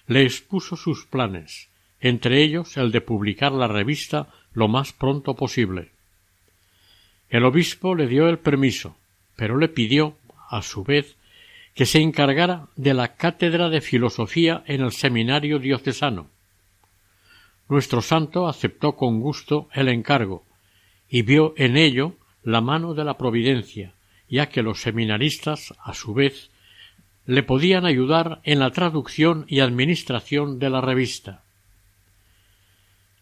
[0.06, 1.68] le expuso sus planes,
[2.04, 5.90] entre ellos el de publicar la revista lo más pronto posible.
[7.30, 8.94] El obispo le dio el permiso,
[9.36, 10.14] pero le pidió,
[10.50, 11.16] a su vez,
[11.74, 16.28] que se encargara de la cátedra de filosofía en el seminario diocesano.
[17.70, 20.44] Nuestro santo aceptó con gusto el encargo
[21.08, 23.94] y vio en ello la mano de la providencia,
[24.28, 26.50] ya que los seminaristas, a su vez,
[27.24, 31.43] le podían ayudar en la traducción y administración de la revista.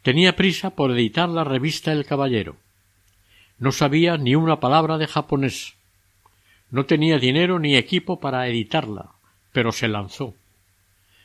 [0.03, 2.57] Tenía prisa por editar la revista El Caballero.
[3.59, 5.77] No sabía ni una palabra de japonés.
[6.71, 9.11] No tenía dinero ni equipo para editarla,
[9.53, 10.35] pero se lanzó.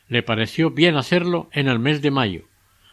[0.08, 2.44] Le pareció bien hacerlo en el mes de mayo.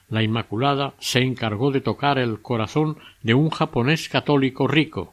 [0.09, 5.13] La Inmaculada se encargó de tocar el corazón de un japonés católico rico,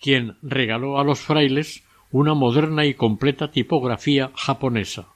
[0.00, 5.08] quien regaló a los frailes una moderna y completa tipografía japonesa.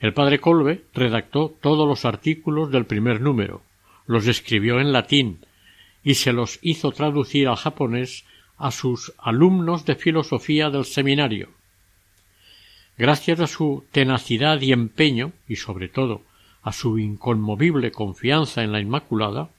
[0.00, 3.62] El padre Colbe redactó todos los artículos del primer número,
[4.06, 5.44] los escribió en latín
[6.02, 8.24] y se los hizo traducir al japonés
[8.56, 11.50] a sus alumnos de filosofía del seminario.
[12.96, 16.22] Gracias a su tenacidad y empeño, y sobre todo
[16.62, 19.50] a su inconmovible confianza en la Inmaculada,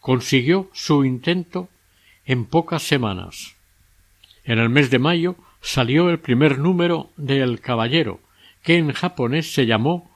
[0.00, 1.68] consiguió su intento
[2.24, 3.54] en pocas semanas.
[4.44, 8.20] En el mes de mayo salió el primer número de El Caballero,
[8.66, 10.10] que en japonés se llamó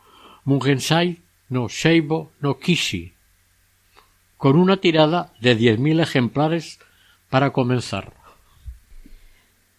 [0.45, 3.15] Mugensai no Sheibo no Kishi,
[4.37, 6.81] con una tirada de diez mil ejemplares
[7.29, 8.13] para comenzar.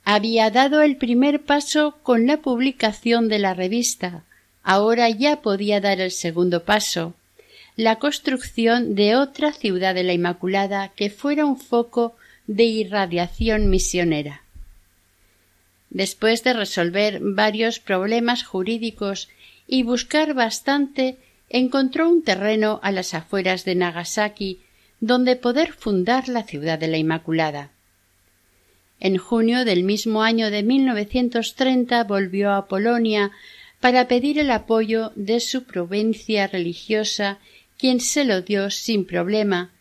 [0.06, 4.24] Había dado el primer paso con la publicación de la revista.
[4.64, 7.14] Ahora ya podía dar el segundo paso,
[7.76, 12.16] la construcción de otra ciudad de la Inmaculada que fuera un foco
[12.48, 14.44] de irradiación misionera.
[15.92, 19.28] Después de resolver varios problemas jurídicos
[19.68, 21.18] y buscar bastante,
[21.50, 24.62] encontró un terreno a las afueras de Nagasaki
[25.02, 27.72] donde poder fundar la ciudad de la Inmaculada.
[29.02, 33.32] En junio del mismo año de 1930 volvió a Polonia
[33.82, 37.40] para pedir el apoyo de su provincia religiosa,
[37.78, 39.72] quien se lo dio sin problema,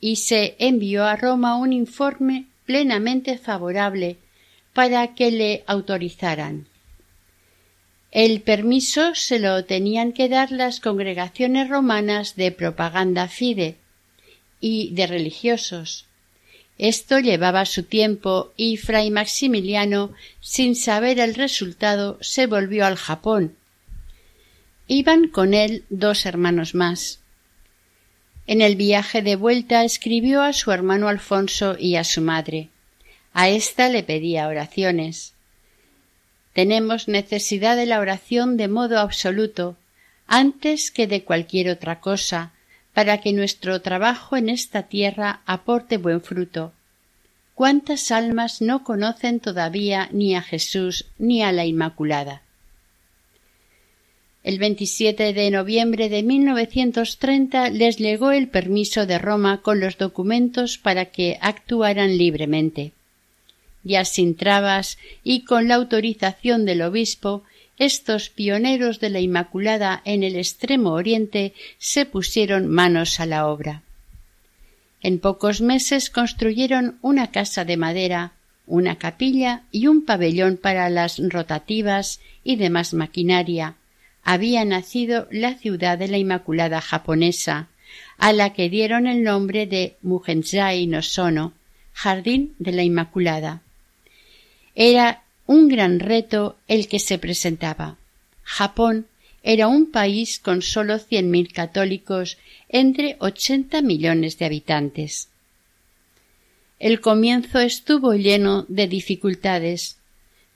[0.00, 4.16] y se envió a Roma un informe plenamente favorable
[4.72, 6.66] para que le autorizaran.
[8.10, 13.76] El permiso se lo tenían que dar las congregaciones romanas de propaganda fide
[14.60, 16.06] y de religiosos.
[16.78, 23.56] Esto llevaba su tiempo y fray Maximiliano, sin saber el resultado, se volvió al Japón.
[24.88, 27.20] Iban con él dos hermanos más.
[28.46, 32.71] En el viaje de vuelta escribió a su hermano Alfonso y a su madre.
[33.32, 35.32] A ésta le pedía oraciones.
[36.52, 39.76] Tenemos necesidad de la oración de modo absoluto,
[40.26, 42.52] antes que de cualquier otra cosa,
[42.92, 46.72] para que nuestro trabajo en esta tierra aporte buen fruto.
[47.54, 52.42] ¿Cuántas almas no conocen todavía ni a Jesús ni a la Inmaculada?
[54.42, 60.78] El 27 de noviembre de 1930 les llegó el permiso de Roma con los documentos
[60.78, 62.92] para que actuaran libremente.
[63.84, 67.42] Ya sin trabas y con la autorización del obispo,
[67.78, 73.82] estos pioneros de la Inmaculada en el extremo oriente se pusieron manos a la obra.
[75.02, 78.32] En pocos meses construyeron una casa de madera,
[78.66, 83.74] una capilla y un pabellón para las rotativas y demás maquinaria,
[84.22, 87.68] había nacido la ciudad de la Inmaculada japonesa,
[88.18, 91.52] a la que dieron el nombre de Mugenzai no Sono,
[91.92, 93.62] Jardín de la Inmaculada.
[94.74, 97.96] Era un gran reto el que se presentaba.
[98.42, 99.06] Japón
[99.42, 105.28] era un país con sólo cien mil católicos entre ochenta millones de habitantes.
[106.78, 109.98] El comienzo estuvo lleno de dificultades,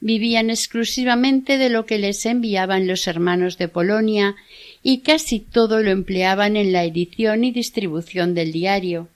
[0.00, 4.36] vivían exclusivamente de lo que les enviaban los hermanos de Polonia
[4.82, 9.08] y casi todo lo empleaban en la edición y distribución del diario.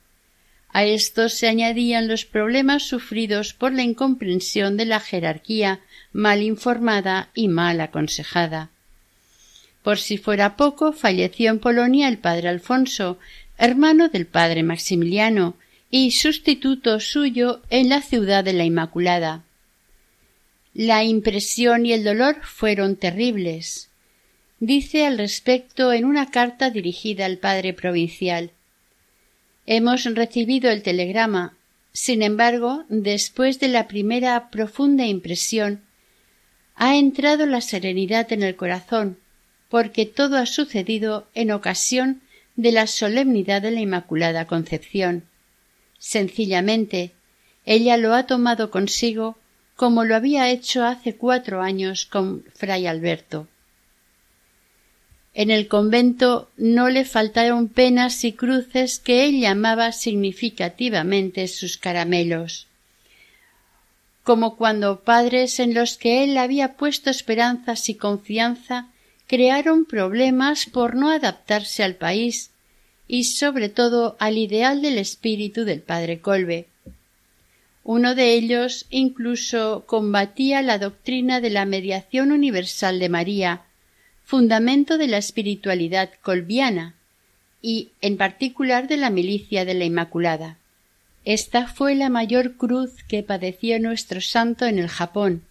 [0.73, 5.81] A esto se añadían los problemas sufridos por la incomprensión de la jerarquía
[6.13, 8.71] mal informada y mal aconsejada.
[9.83, 13.19] Por si fuera poco, falleció en Polonia el padre Alfonso,
[13.59, 15.55] hermano del padre Maximiliano,
[15.91, 19.43] y sustituto suyo en la ciudad de la Inmaculada.
[20.73, 23.89] La impresión y el dolor fueron terribles.
[24.61, 28.53] dice al respecto en una carta dirigida al padre provincial.
[29.73, 31.55] Hemos recibido el telegrama.
[31.93, 35.83] Sin embargo, después de la primera profunda impresión,
[36.75, 39.19] ha entrado la serenidad en el corazón,
[39.69, 42.21] porque todo ha sucedido en ocasión
[42.57, 45.23] de la solemnidad de la Inmaculada Concepción.
[46.01, 47.13] Sencillamente,
[47.65, 49.39] ella lo ha tomado consigo
[49.77, 53.47] como lo había hecho hace cuatro años con fray Alberto.
[55.41, 62.67] En el convento no le faltaron penas y cruces que él llamaba significativamente sus caramelos,
[64.23, 68.89] como cuando padres en los que él había puesto esperanzas y confianza
[69.27, 72.51] crearon problemas por no adaptarse al país
[73.09, 76.67] y sobre todo al ideal del espíritu del padre Colbe.
[77.83, 83.63] Uno de ellos incluso combatía la doctrina de la mediación universal de María,
[84.31, 86.95] fundamento de la espiritualidad colbiana
[87.61, 90.57] y en particular de la milicia de la Inmaculada.
[91.25, 95.43] Esta fue la mayor cruz que padeció nuestro santo en el Japón,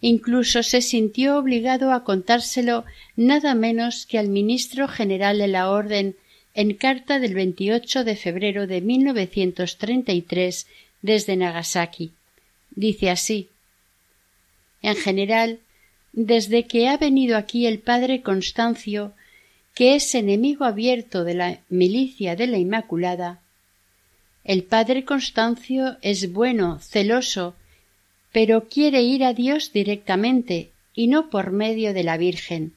[0.00, 2.84] Incluso se sintió obligado a contárselo
[3.16, 6.16] nada menos que al ministro general de la Orden
[6.54, 10.66] en carta del 28 de febrero de 1933
[11.02, 12.12] desde Nagasaki.
[12.70, 13.48] Dice así
[14.80, 15.58] En general,
[16.12, 19.12] desde que ha venido aquí el padre Constancio,
[19.74, 23.40] que es enemigo abierto de la milicia de la Inmaculada,
[24.44, 27.54] el padre Constancio es bueno, celoso,
[28.32, 32.72] pero quiere ir a Dios directamente y no por medio de la Virgen.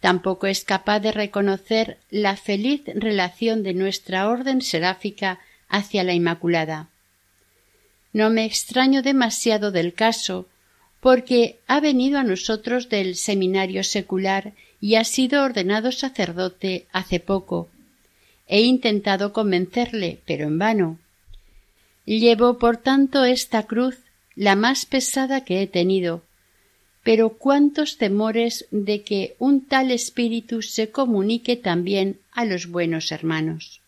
[0.00, 6.88] Tampoco es capaz de reconocer la feliz relación de nuestra orden seráfica hacia la Inmaculada.
[8.12, 10.46] No me extraño demasiado del caso,
[11.04, 17.68] porque ha venido a nosotros del seminario secular y ha sido ordenado sacerdote hace poco.
[18.48, 20.98] He intentado convencerle, pero en vano.
[22.06, 23.98] Llevo, por tanto, esta cruz
[24.34, 26.22] la más pesada que he tenido,
[27.02, 33.82] pero cuántos temores de que un tal espíritu se comunique también a los buenos hermanos.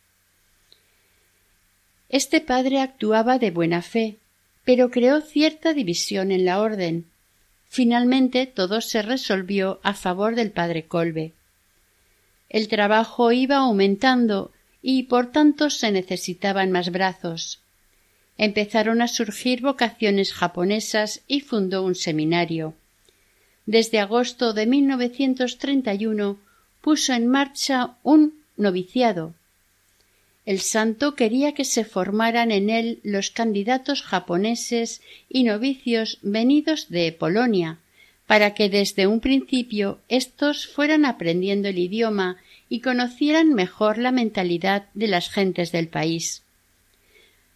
[2.10, 4.18] Este padre actuaba de buena fe,
[4.66, 7.06] pero creó cierta división en la orden.
[7.70, 11.32] Finalmente todo se resolvió a favor del padre Colbe.
[12.50, 14.52] El trabajo iba aumentando
[14.82, 17.62] y por tanto se necesitaban más brazos
[18.38, 22.74] empezaron a surgir vocaciones japonesas y fundó un seminario.
[23.64, 26.38] Desde agosto de 1931
[26.80, 29.34] puso en marcha un noviciado.
[30.46, 37.10] El santo quería que se formaran en él los candidatos japoneses y novicios venidos de
[37.10, 37.78] Polonia,
[38.26, 42.36] para que desde un principio éstos fueran aprendiendo el idioma
[42.68, 46.42] y conocieran mejor la mentalidad de las gentes del país.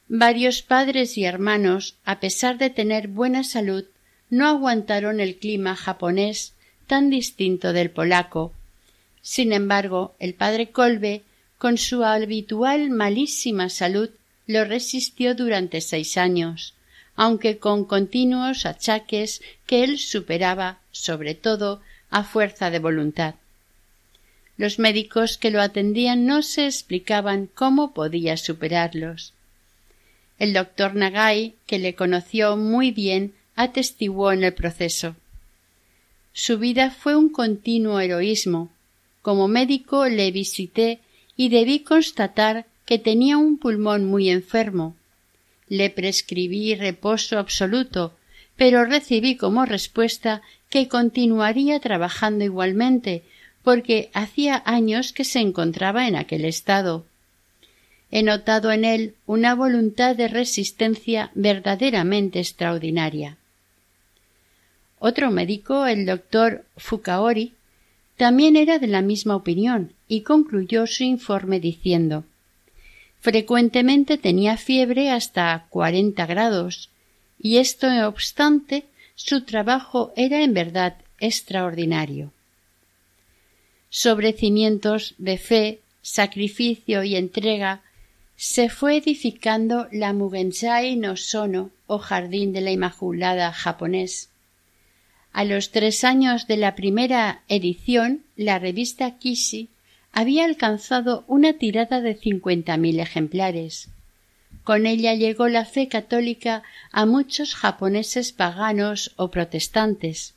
[0.09, 3.85] Varios padres y hermanos, a pesar de tener buena salud,
[4.31, 6.55] no aguantaron el clima japonés
[6.89, 8.53] tan distinto del polaco.
[9.23, 11.23] Sin embargo, el padre Kolbe,
[11.61, 14.09] con su habitual malísima salud,
[14.47, 16.73] lo resistió durante seis años,
[17.17, 23.35] aunque con continuos achaques que él superaba, sobre todo, a fuerza de voluntad.
[24.57, 29.35] Los médicos que lo atendían no se explicaban cómo podía superarlos.
[30.39, 35.15] El doctor Nagai, que le conoció muy bien, atestiguó en el proceso.
[36.33, 38.71] Su vida fue un continuo heroísmo.
[39.21, 41.01] Como médico le visité
[41.43, 44.95] y debí constatar que tenía un pulmón muy enfermo.
[45.69, 48.03] Le prescribí reposo absoluto,
[48.57, 53.23] pero recibí como respuesta que continuaría trabajando igualmente,
[53.63, 57.05] porque hacía años que se encontraba en aquel estado
[58.11, 63.37] he notado en él una voluntad de resistencia verdaderamente extraordinaria.
[64.99, 67.55] Otro médico, el doctor Fukaori,
[68.21, 72.27] también era de la misma opinión y concluyó su informe diciendo
[73.19, 76.91] Frecuentemente tenía fiebre hasta cuarenta grados,
[77.39, 82.31] y esto no obstante su trabajo era en verdad extraordinario.
[83.89, 87.81] Sobre cimientos de fe, sacrificio y entrega
[88.37, 94.30] se fue edificando la Mugensai no Sono o Jardín de la Inmaculada japonés.
[95.33, 99.69] A los tres años de la primera edición, la revista Kishi
[100.13, 103.89] había alcanzado una tirada de cincuenta mil ejemplares.
[104.65, 110.35] Con ella llegó la fe católica a muchos japoneses paganos o protestantes.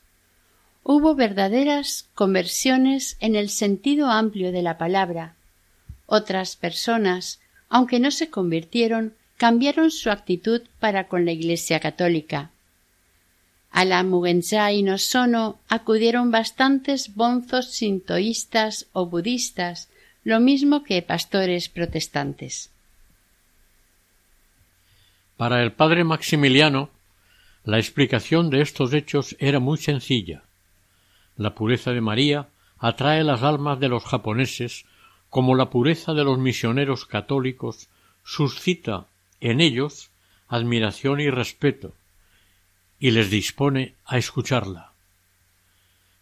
[0.84, 5.36] hubo verdaderas conversiones en el sentido amplio de la palabra.
[6.06, 7.40] Otras personas,
[7.70, 12.52] aunque no se convirtieron, cambiaron su actitud para con la Iglesia católica.
[13.74, 14.98] A la Mugensai no
[15.68, 19.90] acudieron bastantes bonzos sintoístas o budistas,
[20.24, 22.70] lo mismo que pastores protestantes.
[25.38, 26.92] Para el padre Maximiliano,
[27.66, 30.44] la explicación de estos hechos era muy sencilla.
[31.36, 34.86] La pureza de María atrae las almas de los japoneses
[35.32, 37.90] como la pureza de los misioneros católicos
[38.24, 39.08] suscita
[39.42, 40.12] en ellos
[40.48, 41.96] admiración y respeto,
[43.04, 44.94] y les dispone a escucharla.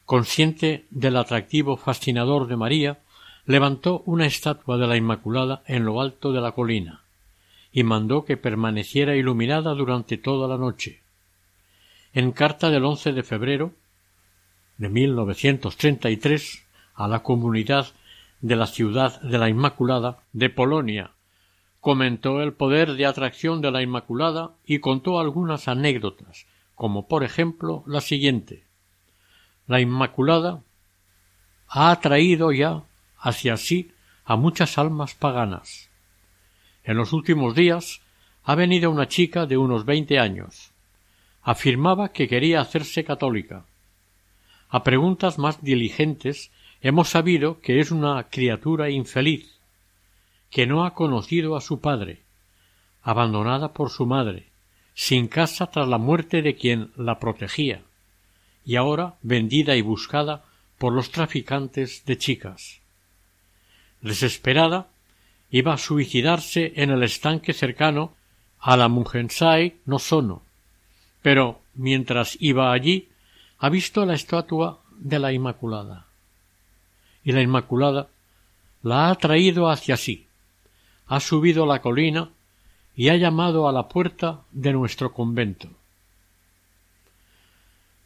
[0.03, 3.01] Consciente del atractivo fascinador de María,
[3.45, 7.03] levantó una estatua de la Inmaculada en lo alto de la colina,
[7.71, 11.03] y mandó que permaneciera iluminada durante toda la noche.
[12.13, 13.73] En carta del 11 de febrero
[14.79, 16.65] de 1933
[16.95, 17.89] a la comunidad
[18.39, 21.11] de la ciudad de la Inmaculada de Polonia,
[21.79, 26.47] comentó el poder de atracción de la Inmaculada y contó algunas anécdotas,
[26.81, 28.63] como por ejemplo la siguiente.
[29.67, 30.63] La Inmaculada
[31.67, 32.81] ha atraído ya
[33.19, 33.91] hacia sí
[34.25, 35.91] a muchas almas paganas.
[36.83, 38.01] En los últimos días
[38.43, 40.71] ha venido una chica de unos veinte años.
[41.43, 43.63] Afirmaba que quería hacerse católica.
[44.67, 46.49] A preguntas más diligentes
[46.81, 49.59] hemos sabido que es una criatura infeliz,
[50.49, 52.23] que no ha conocido a su padre,
[53.03, 54.50] abandonada por su madre,
[54.93, 57.81] sin casa tras la muerte de quien la protegía,
[58.65, 60.43] y ahora vendida y buscada
[60.77, 62.79] por los traficantes de chicas.
[64.01, 64.87] Desesperada,
[65.49, 68.13] iba a suicidarse en el estanque cercano
[68.59, 70.43] a la Mungensai no Sono,
[71.21, 73.09] pero mientras iba allí
[73.59, 76.05] ha visto la estatua de la Inmaculada.
[77.23, 78.07] Y la Inmaculada
[78.81, 80.25] la ha traído hacia sí,
[81.07, 82.29] ha subido la colina
[82.95, 85.69] y ha llamado a la puerta de nuestro convento.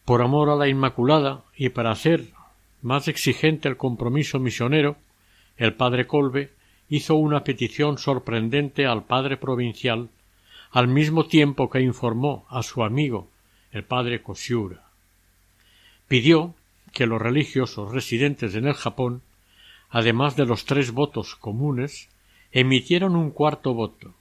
[0.06, 2.30] Por amor a la Inmaculada y para hacer
[2.82, 4.98] más exigente el compromiso misionero,
[5.58, 6.52] el padre Colbe
[6.90, 10.10] hizo una petición sorprendente al padre provincial,
[10.72, 13.30] al mismo tiempo que informó a su amigo,
[13.72, 14.84] el padre Koshiura.
[16.08, 16.54] Pidió
[16.94, 19.22] que los religiosos residentes en el Japón,
[19.90, 22.10] además de los tres votos comunes,
[22.52, 24.14] emitieron un cuarto voto,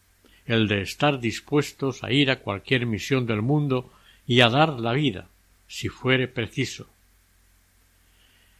[0.46, 3.90] el de estar dispuestos a ir a cualquier misión del mundo
[4.26, 5.28] y a dar la vida,
[5.66, 6.86] si fuere preciso.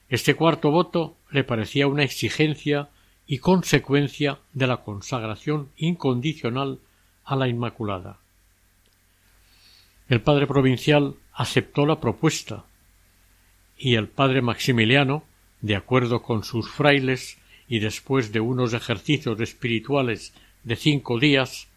[0.09, 2.89] Este cuarto voto le parecía una exigencia
[3.27, 6.79] y consecuencia de la consagración incondicional
[7.25, 8.19] a la Inmaculada.
[10.09, 12.65] El padre provincial aceptó la propuesta
[13.79, 15.25] y el padre Maximiliano,
[15.63, 21.69] de acuerdo con sus frailes y después de unos ejercicios espirituales de cinco días,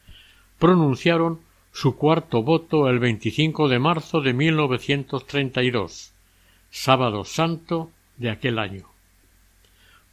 [0.60, 1.40] pronunciaron
[1.72, 6.14] su cuarto voto el 25 de marzo de 1932,
[6.72, 8.88] sábado santo de aquel año.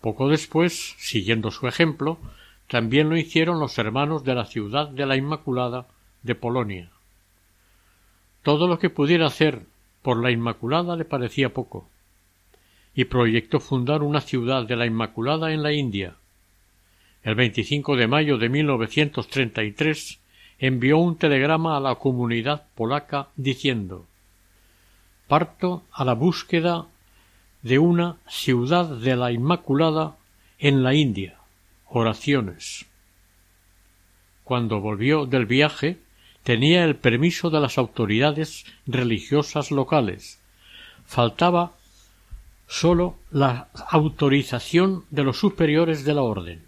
[0.03, 2.19] Poco después, siguiendo su ejemplo,
[2.69, 5.87] también lo hicieron los hermanos de la ciudad de la Inmaculada
[6.23, 6.91] de Polonia.
[8.43, 9.63] Todo lo que pudiera hacer
[10.03, 11.89] por la Inmaculada le parecía poco,
[12.95, 16.17] y proyectó fundar una ciudad de la Inmaculada en la India.
[17.23, 20.21] El 25 de mayo de 1933
[20.59, 24.07] envió un telegrama a la comunidad polaca diciendo
[25.29, 26.87] Parto a la búsqueda
[27.63, 30.17] de una ciudad de la Inmaculada
[30.59, 31.39] en la India.
[31.87, 32.87] Oraciones.
[34.45, 35.99] Cuando volvió del viaje,
[36.43, 40.39] tenía el permiso de las autoridades religiosas locales.
[41.07, 41.73] Faltaba
[42.67, 46.63] sólo la autorización de los superiores de la orden.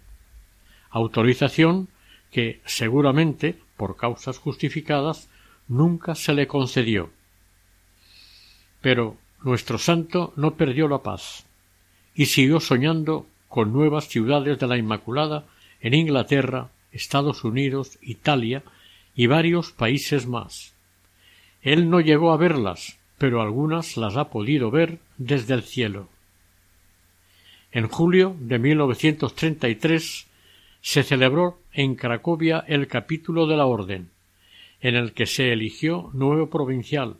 [0.89, 1.89] Autorización
[2.31, 5.29] que seguramente, por causas justificadas,
[5.67, 7.09] nunca se le concedió.
[8.81, 11.45] Pero nuestro santo no perdió la paz
[12.15, 15.45] y siguió soñando con nuevas ciudades de la Inmaculada
[15.81, 18.63] en Inglaterra, Estados Unidos, Italia
[19.15, 20.73] y varios países más.
[21.61, 26.07] Él no llegó a verlas, pero algunas las ha podido ver desde el cielo.
[27.71, 30.26] En julio de 1933
[30.87, 34.09] se celebró en Cracovia el capítulo de la Orden,
[34.79, 37.17] en el que se eligió nuevo provincial,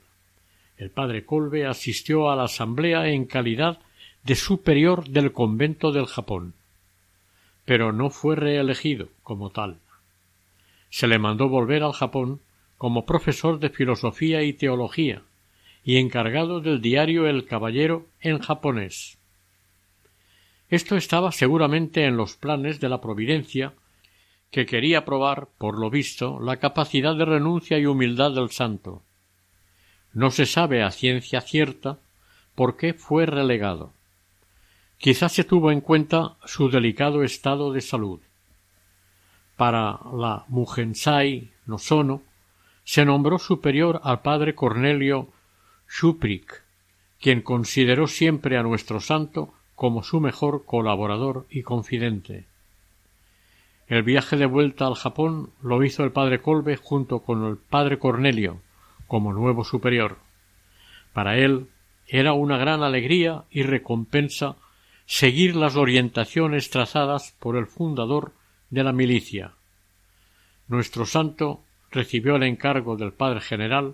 [0.77, 3.79] el padre Colbe asistió a la asamblea en calidad
[4.23, 6.53] de superior del convento del Japón,
[7.65, 9.79] pero no fue reelegido como tal.
[10.89, 12.39] Se le mandó volver al Japón
[12.77, 15.23] como profesor de filosofía y teología,
[15.83, 19.16] y encargado del diario El Caballero en japonés.
[20.69, 23.73] Esto estaba seguramente en los planes de la Providencia,
[24.51, 29.01] que quería probar, por lo visto, la capacidad de renuncia y humildad del santo.
[30.13, 31.99] No se sabe a ciencia cierta
[32.55, 33.93] por qué fue relegado.
[34.97, 38.19] Quizás se tuvo en cuenta su delicado estado de salud.
[39.55, 42.23] Para la Mugensai Nosono
[42.83, 45.29] se nombró superior al padre Cornelio
[45.89, 46.63] Schuprik,
[47.21, 52.47] quien consideró siempre a nuestro santo como su mejor colaborador y confidente.
[53.87, 57.99] El viaje de vuelta al Japón lo hizo el padre Colbe junto con el padre
[57.99, 58.59] Cornelio,
[59.05, 60.17] como nuevo superior.
[61.13, 61.67] Para él
[62.07, 64.55] era una gran alegría y recompensa
[65.05, 68.33] seguir las orientaciones trazadas por el fundador
[68.71, 69.51] de la milicia.
[70.67, 71.61] Nuestro santo
[71.91, 73.93] recibió el encargo del padre general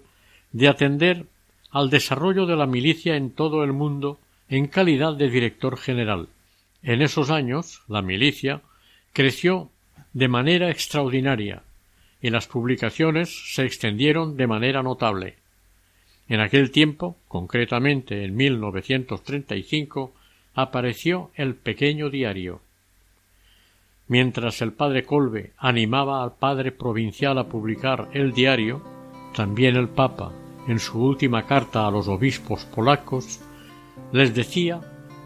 [0.53, 1.25] de atender
[1.71, 4.17] al desarrollo de la milicia en todo el mundo
[4.53, 6.27] en calidad de director general.
[6.83, 8.61] En esos años la milicia
[9.11, 9.71] creció
[10.13, 11.63] de manera extraordinaria
[12.21, 15.37] y las publicaciones se extendieron de manera notable.
[16.29, 20.13] En aquel tiempo, concretamente en 1935,
[20.53, 22.61] apareció el pequeño diario.
[24.07, 28.83] Mientras el padre Colbe animaba al padre provincial a publicar el diario,
[29.35, 30.31] también el Papa,
[30.67, 33.41] en su última carta a los obispos polacos,
[34.11, 34.81] les decía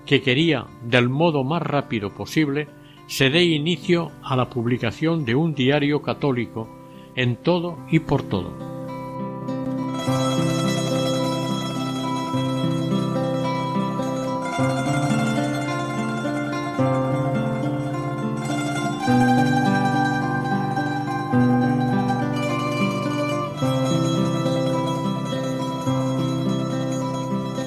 [0.05, 2.67] que quería, del modo más rápido posible,
[3.07, 6.67] se dé inicio a la publicación de un diario católico
[7.15, 8.77] en todo y por todo.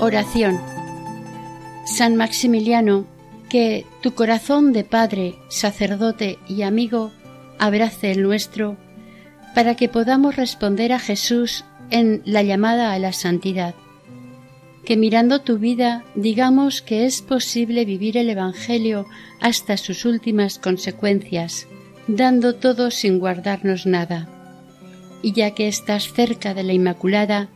[0.00, 0.69] Oración
[2.00, 3.06] San Maximiliano,
[3.50, 7.12] que tu corazón de Padre, sacerdote y amigo
[7.58, 8.78] abrace el nuestro,
[9.54, 13.74] para que podamos responder a Jesús en la llamada a la santidad.
[14.86, 19.04] Que mirando tu vida digamos que es posible vivir el Evangelio
[19.38, 21.66] hasta sus últimas consecuencias,
[22.08, 24.26] dando todo sin guardarnos nada.
[25.20, 27.50] Y ya que estás cerca de la Inmaculada,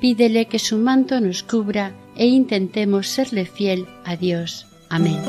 [0.00, 4.66] pídele que su manto nos cubra e intentemos serle fiel a Dios.
[4.90, 5.22] Amén.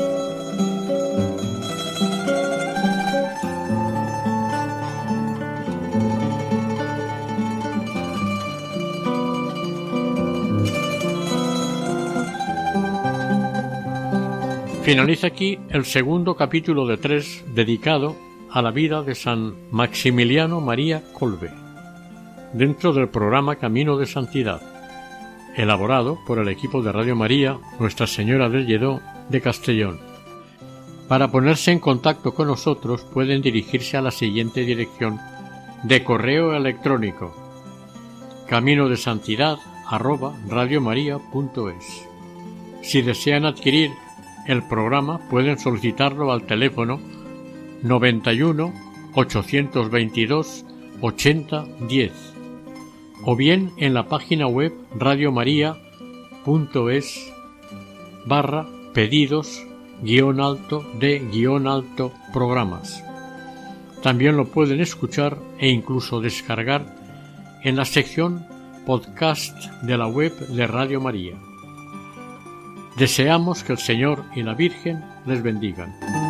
[14.82, 18.16] Finaliza aquí el segundo capítulo de tres dedicado
[18.50, 21.50] a la vida de San Maximiliano María Colbe,
[22.52, 24.69] dentro del programa Camino de Santidad
[25.56, 30.00] elaborado por el equipo de Radio María Nuestra Señora del Lledó de Castellón.
[31.08, 35.18] Para ponerse en contacto con nosotros pueden dirigirse a la siguiente dirección
[35.82, 37.34] de correo electrónico
[38.50, 42.08] camino de santidad arroba radiomaria.es.
[42.82, 43.92] Si desean adquirir
[44.46, 47.00] el programa pueden solicitarlo al teléfono
[47.82, 48.72] 91
[49.14, 50.64] 822
[51.00, 52.29] 80 10
[53.24, 57.32] o bien en la página web radiomaria.es
[58.26, 59.64] barra pedidos
[60.02, 63.04] guion alto de guion alto programas.
[64.02, 66.86] También lo pueden escuchar e incluso descargar
[67.62, 68.46] en la sección
[68.86, 71.34] podcast de la web de Radio María.
[72.96, 76.29] Deseamos que el Señor y la Virgen les bendigan.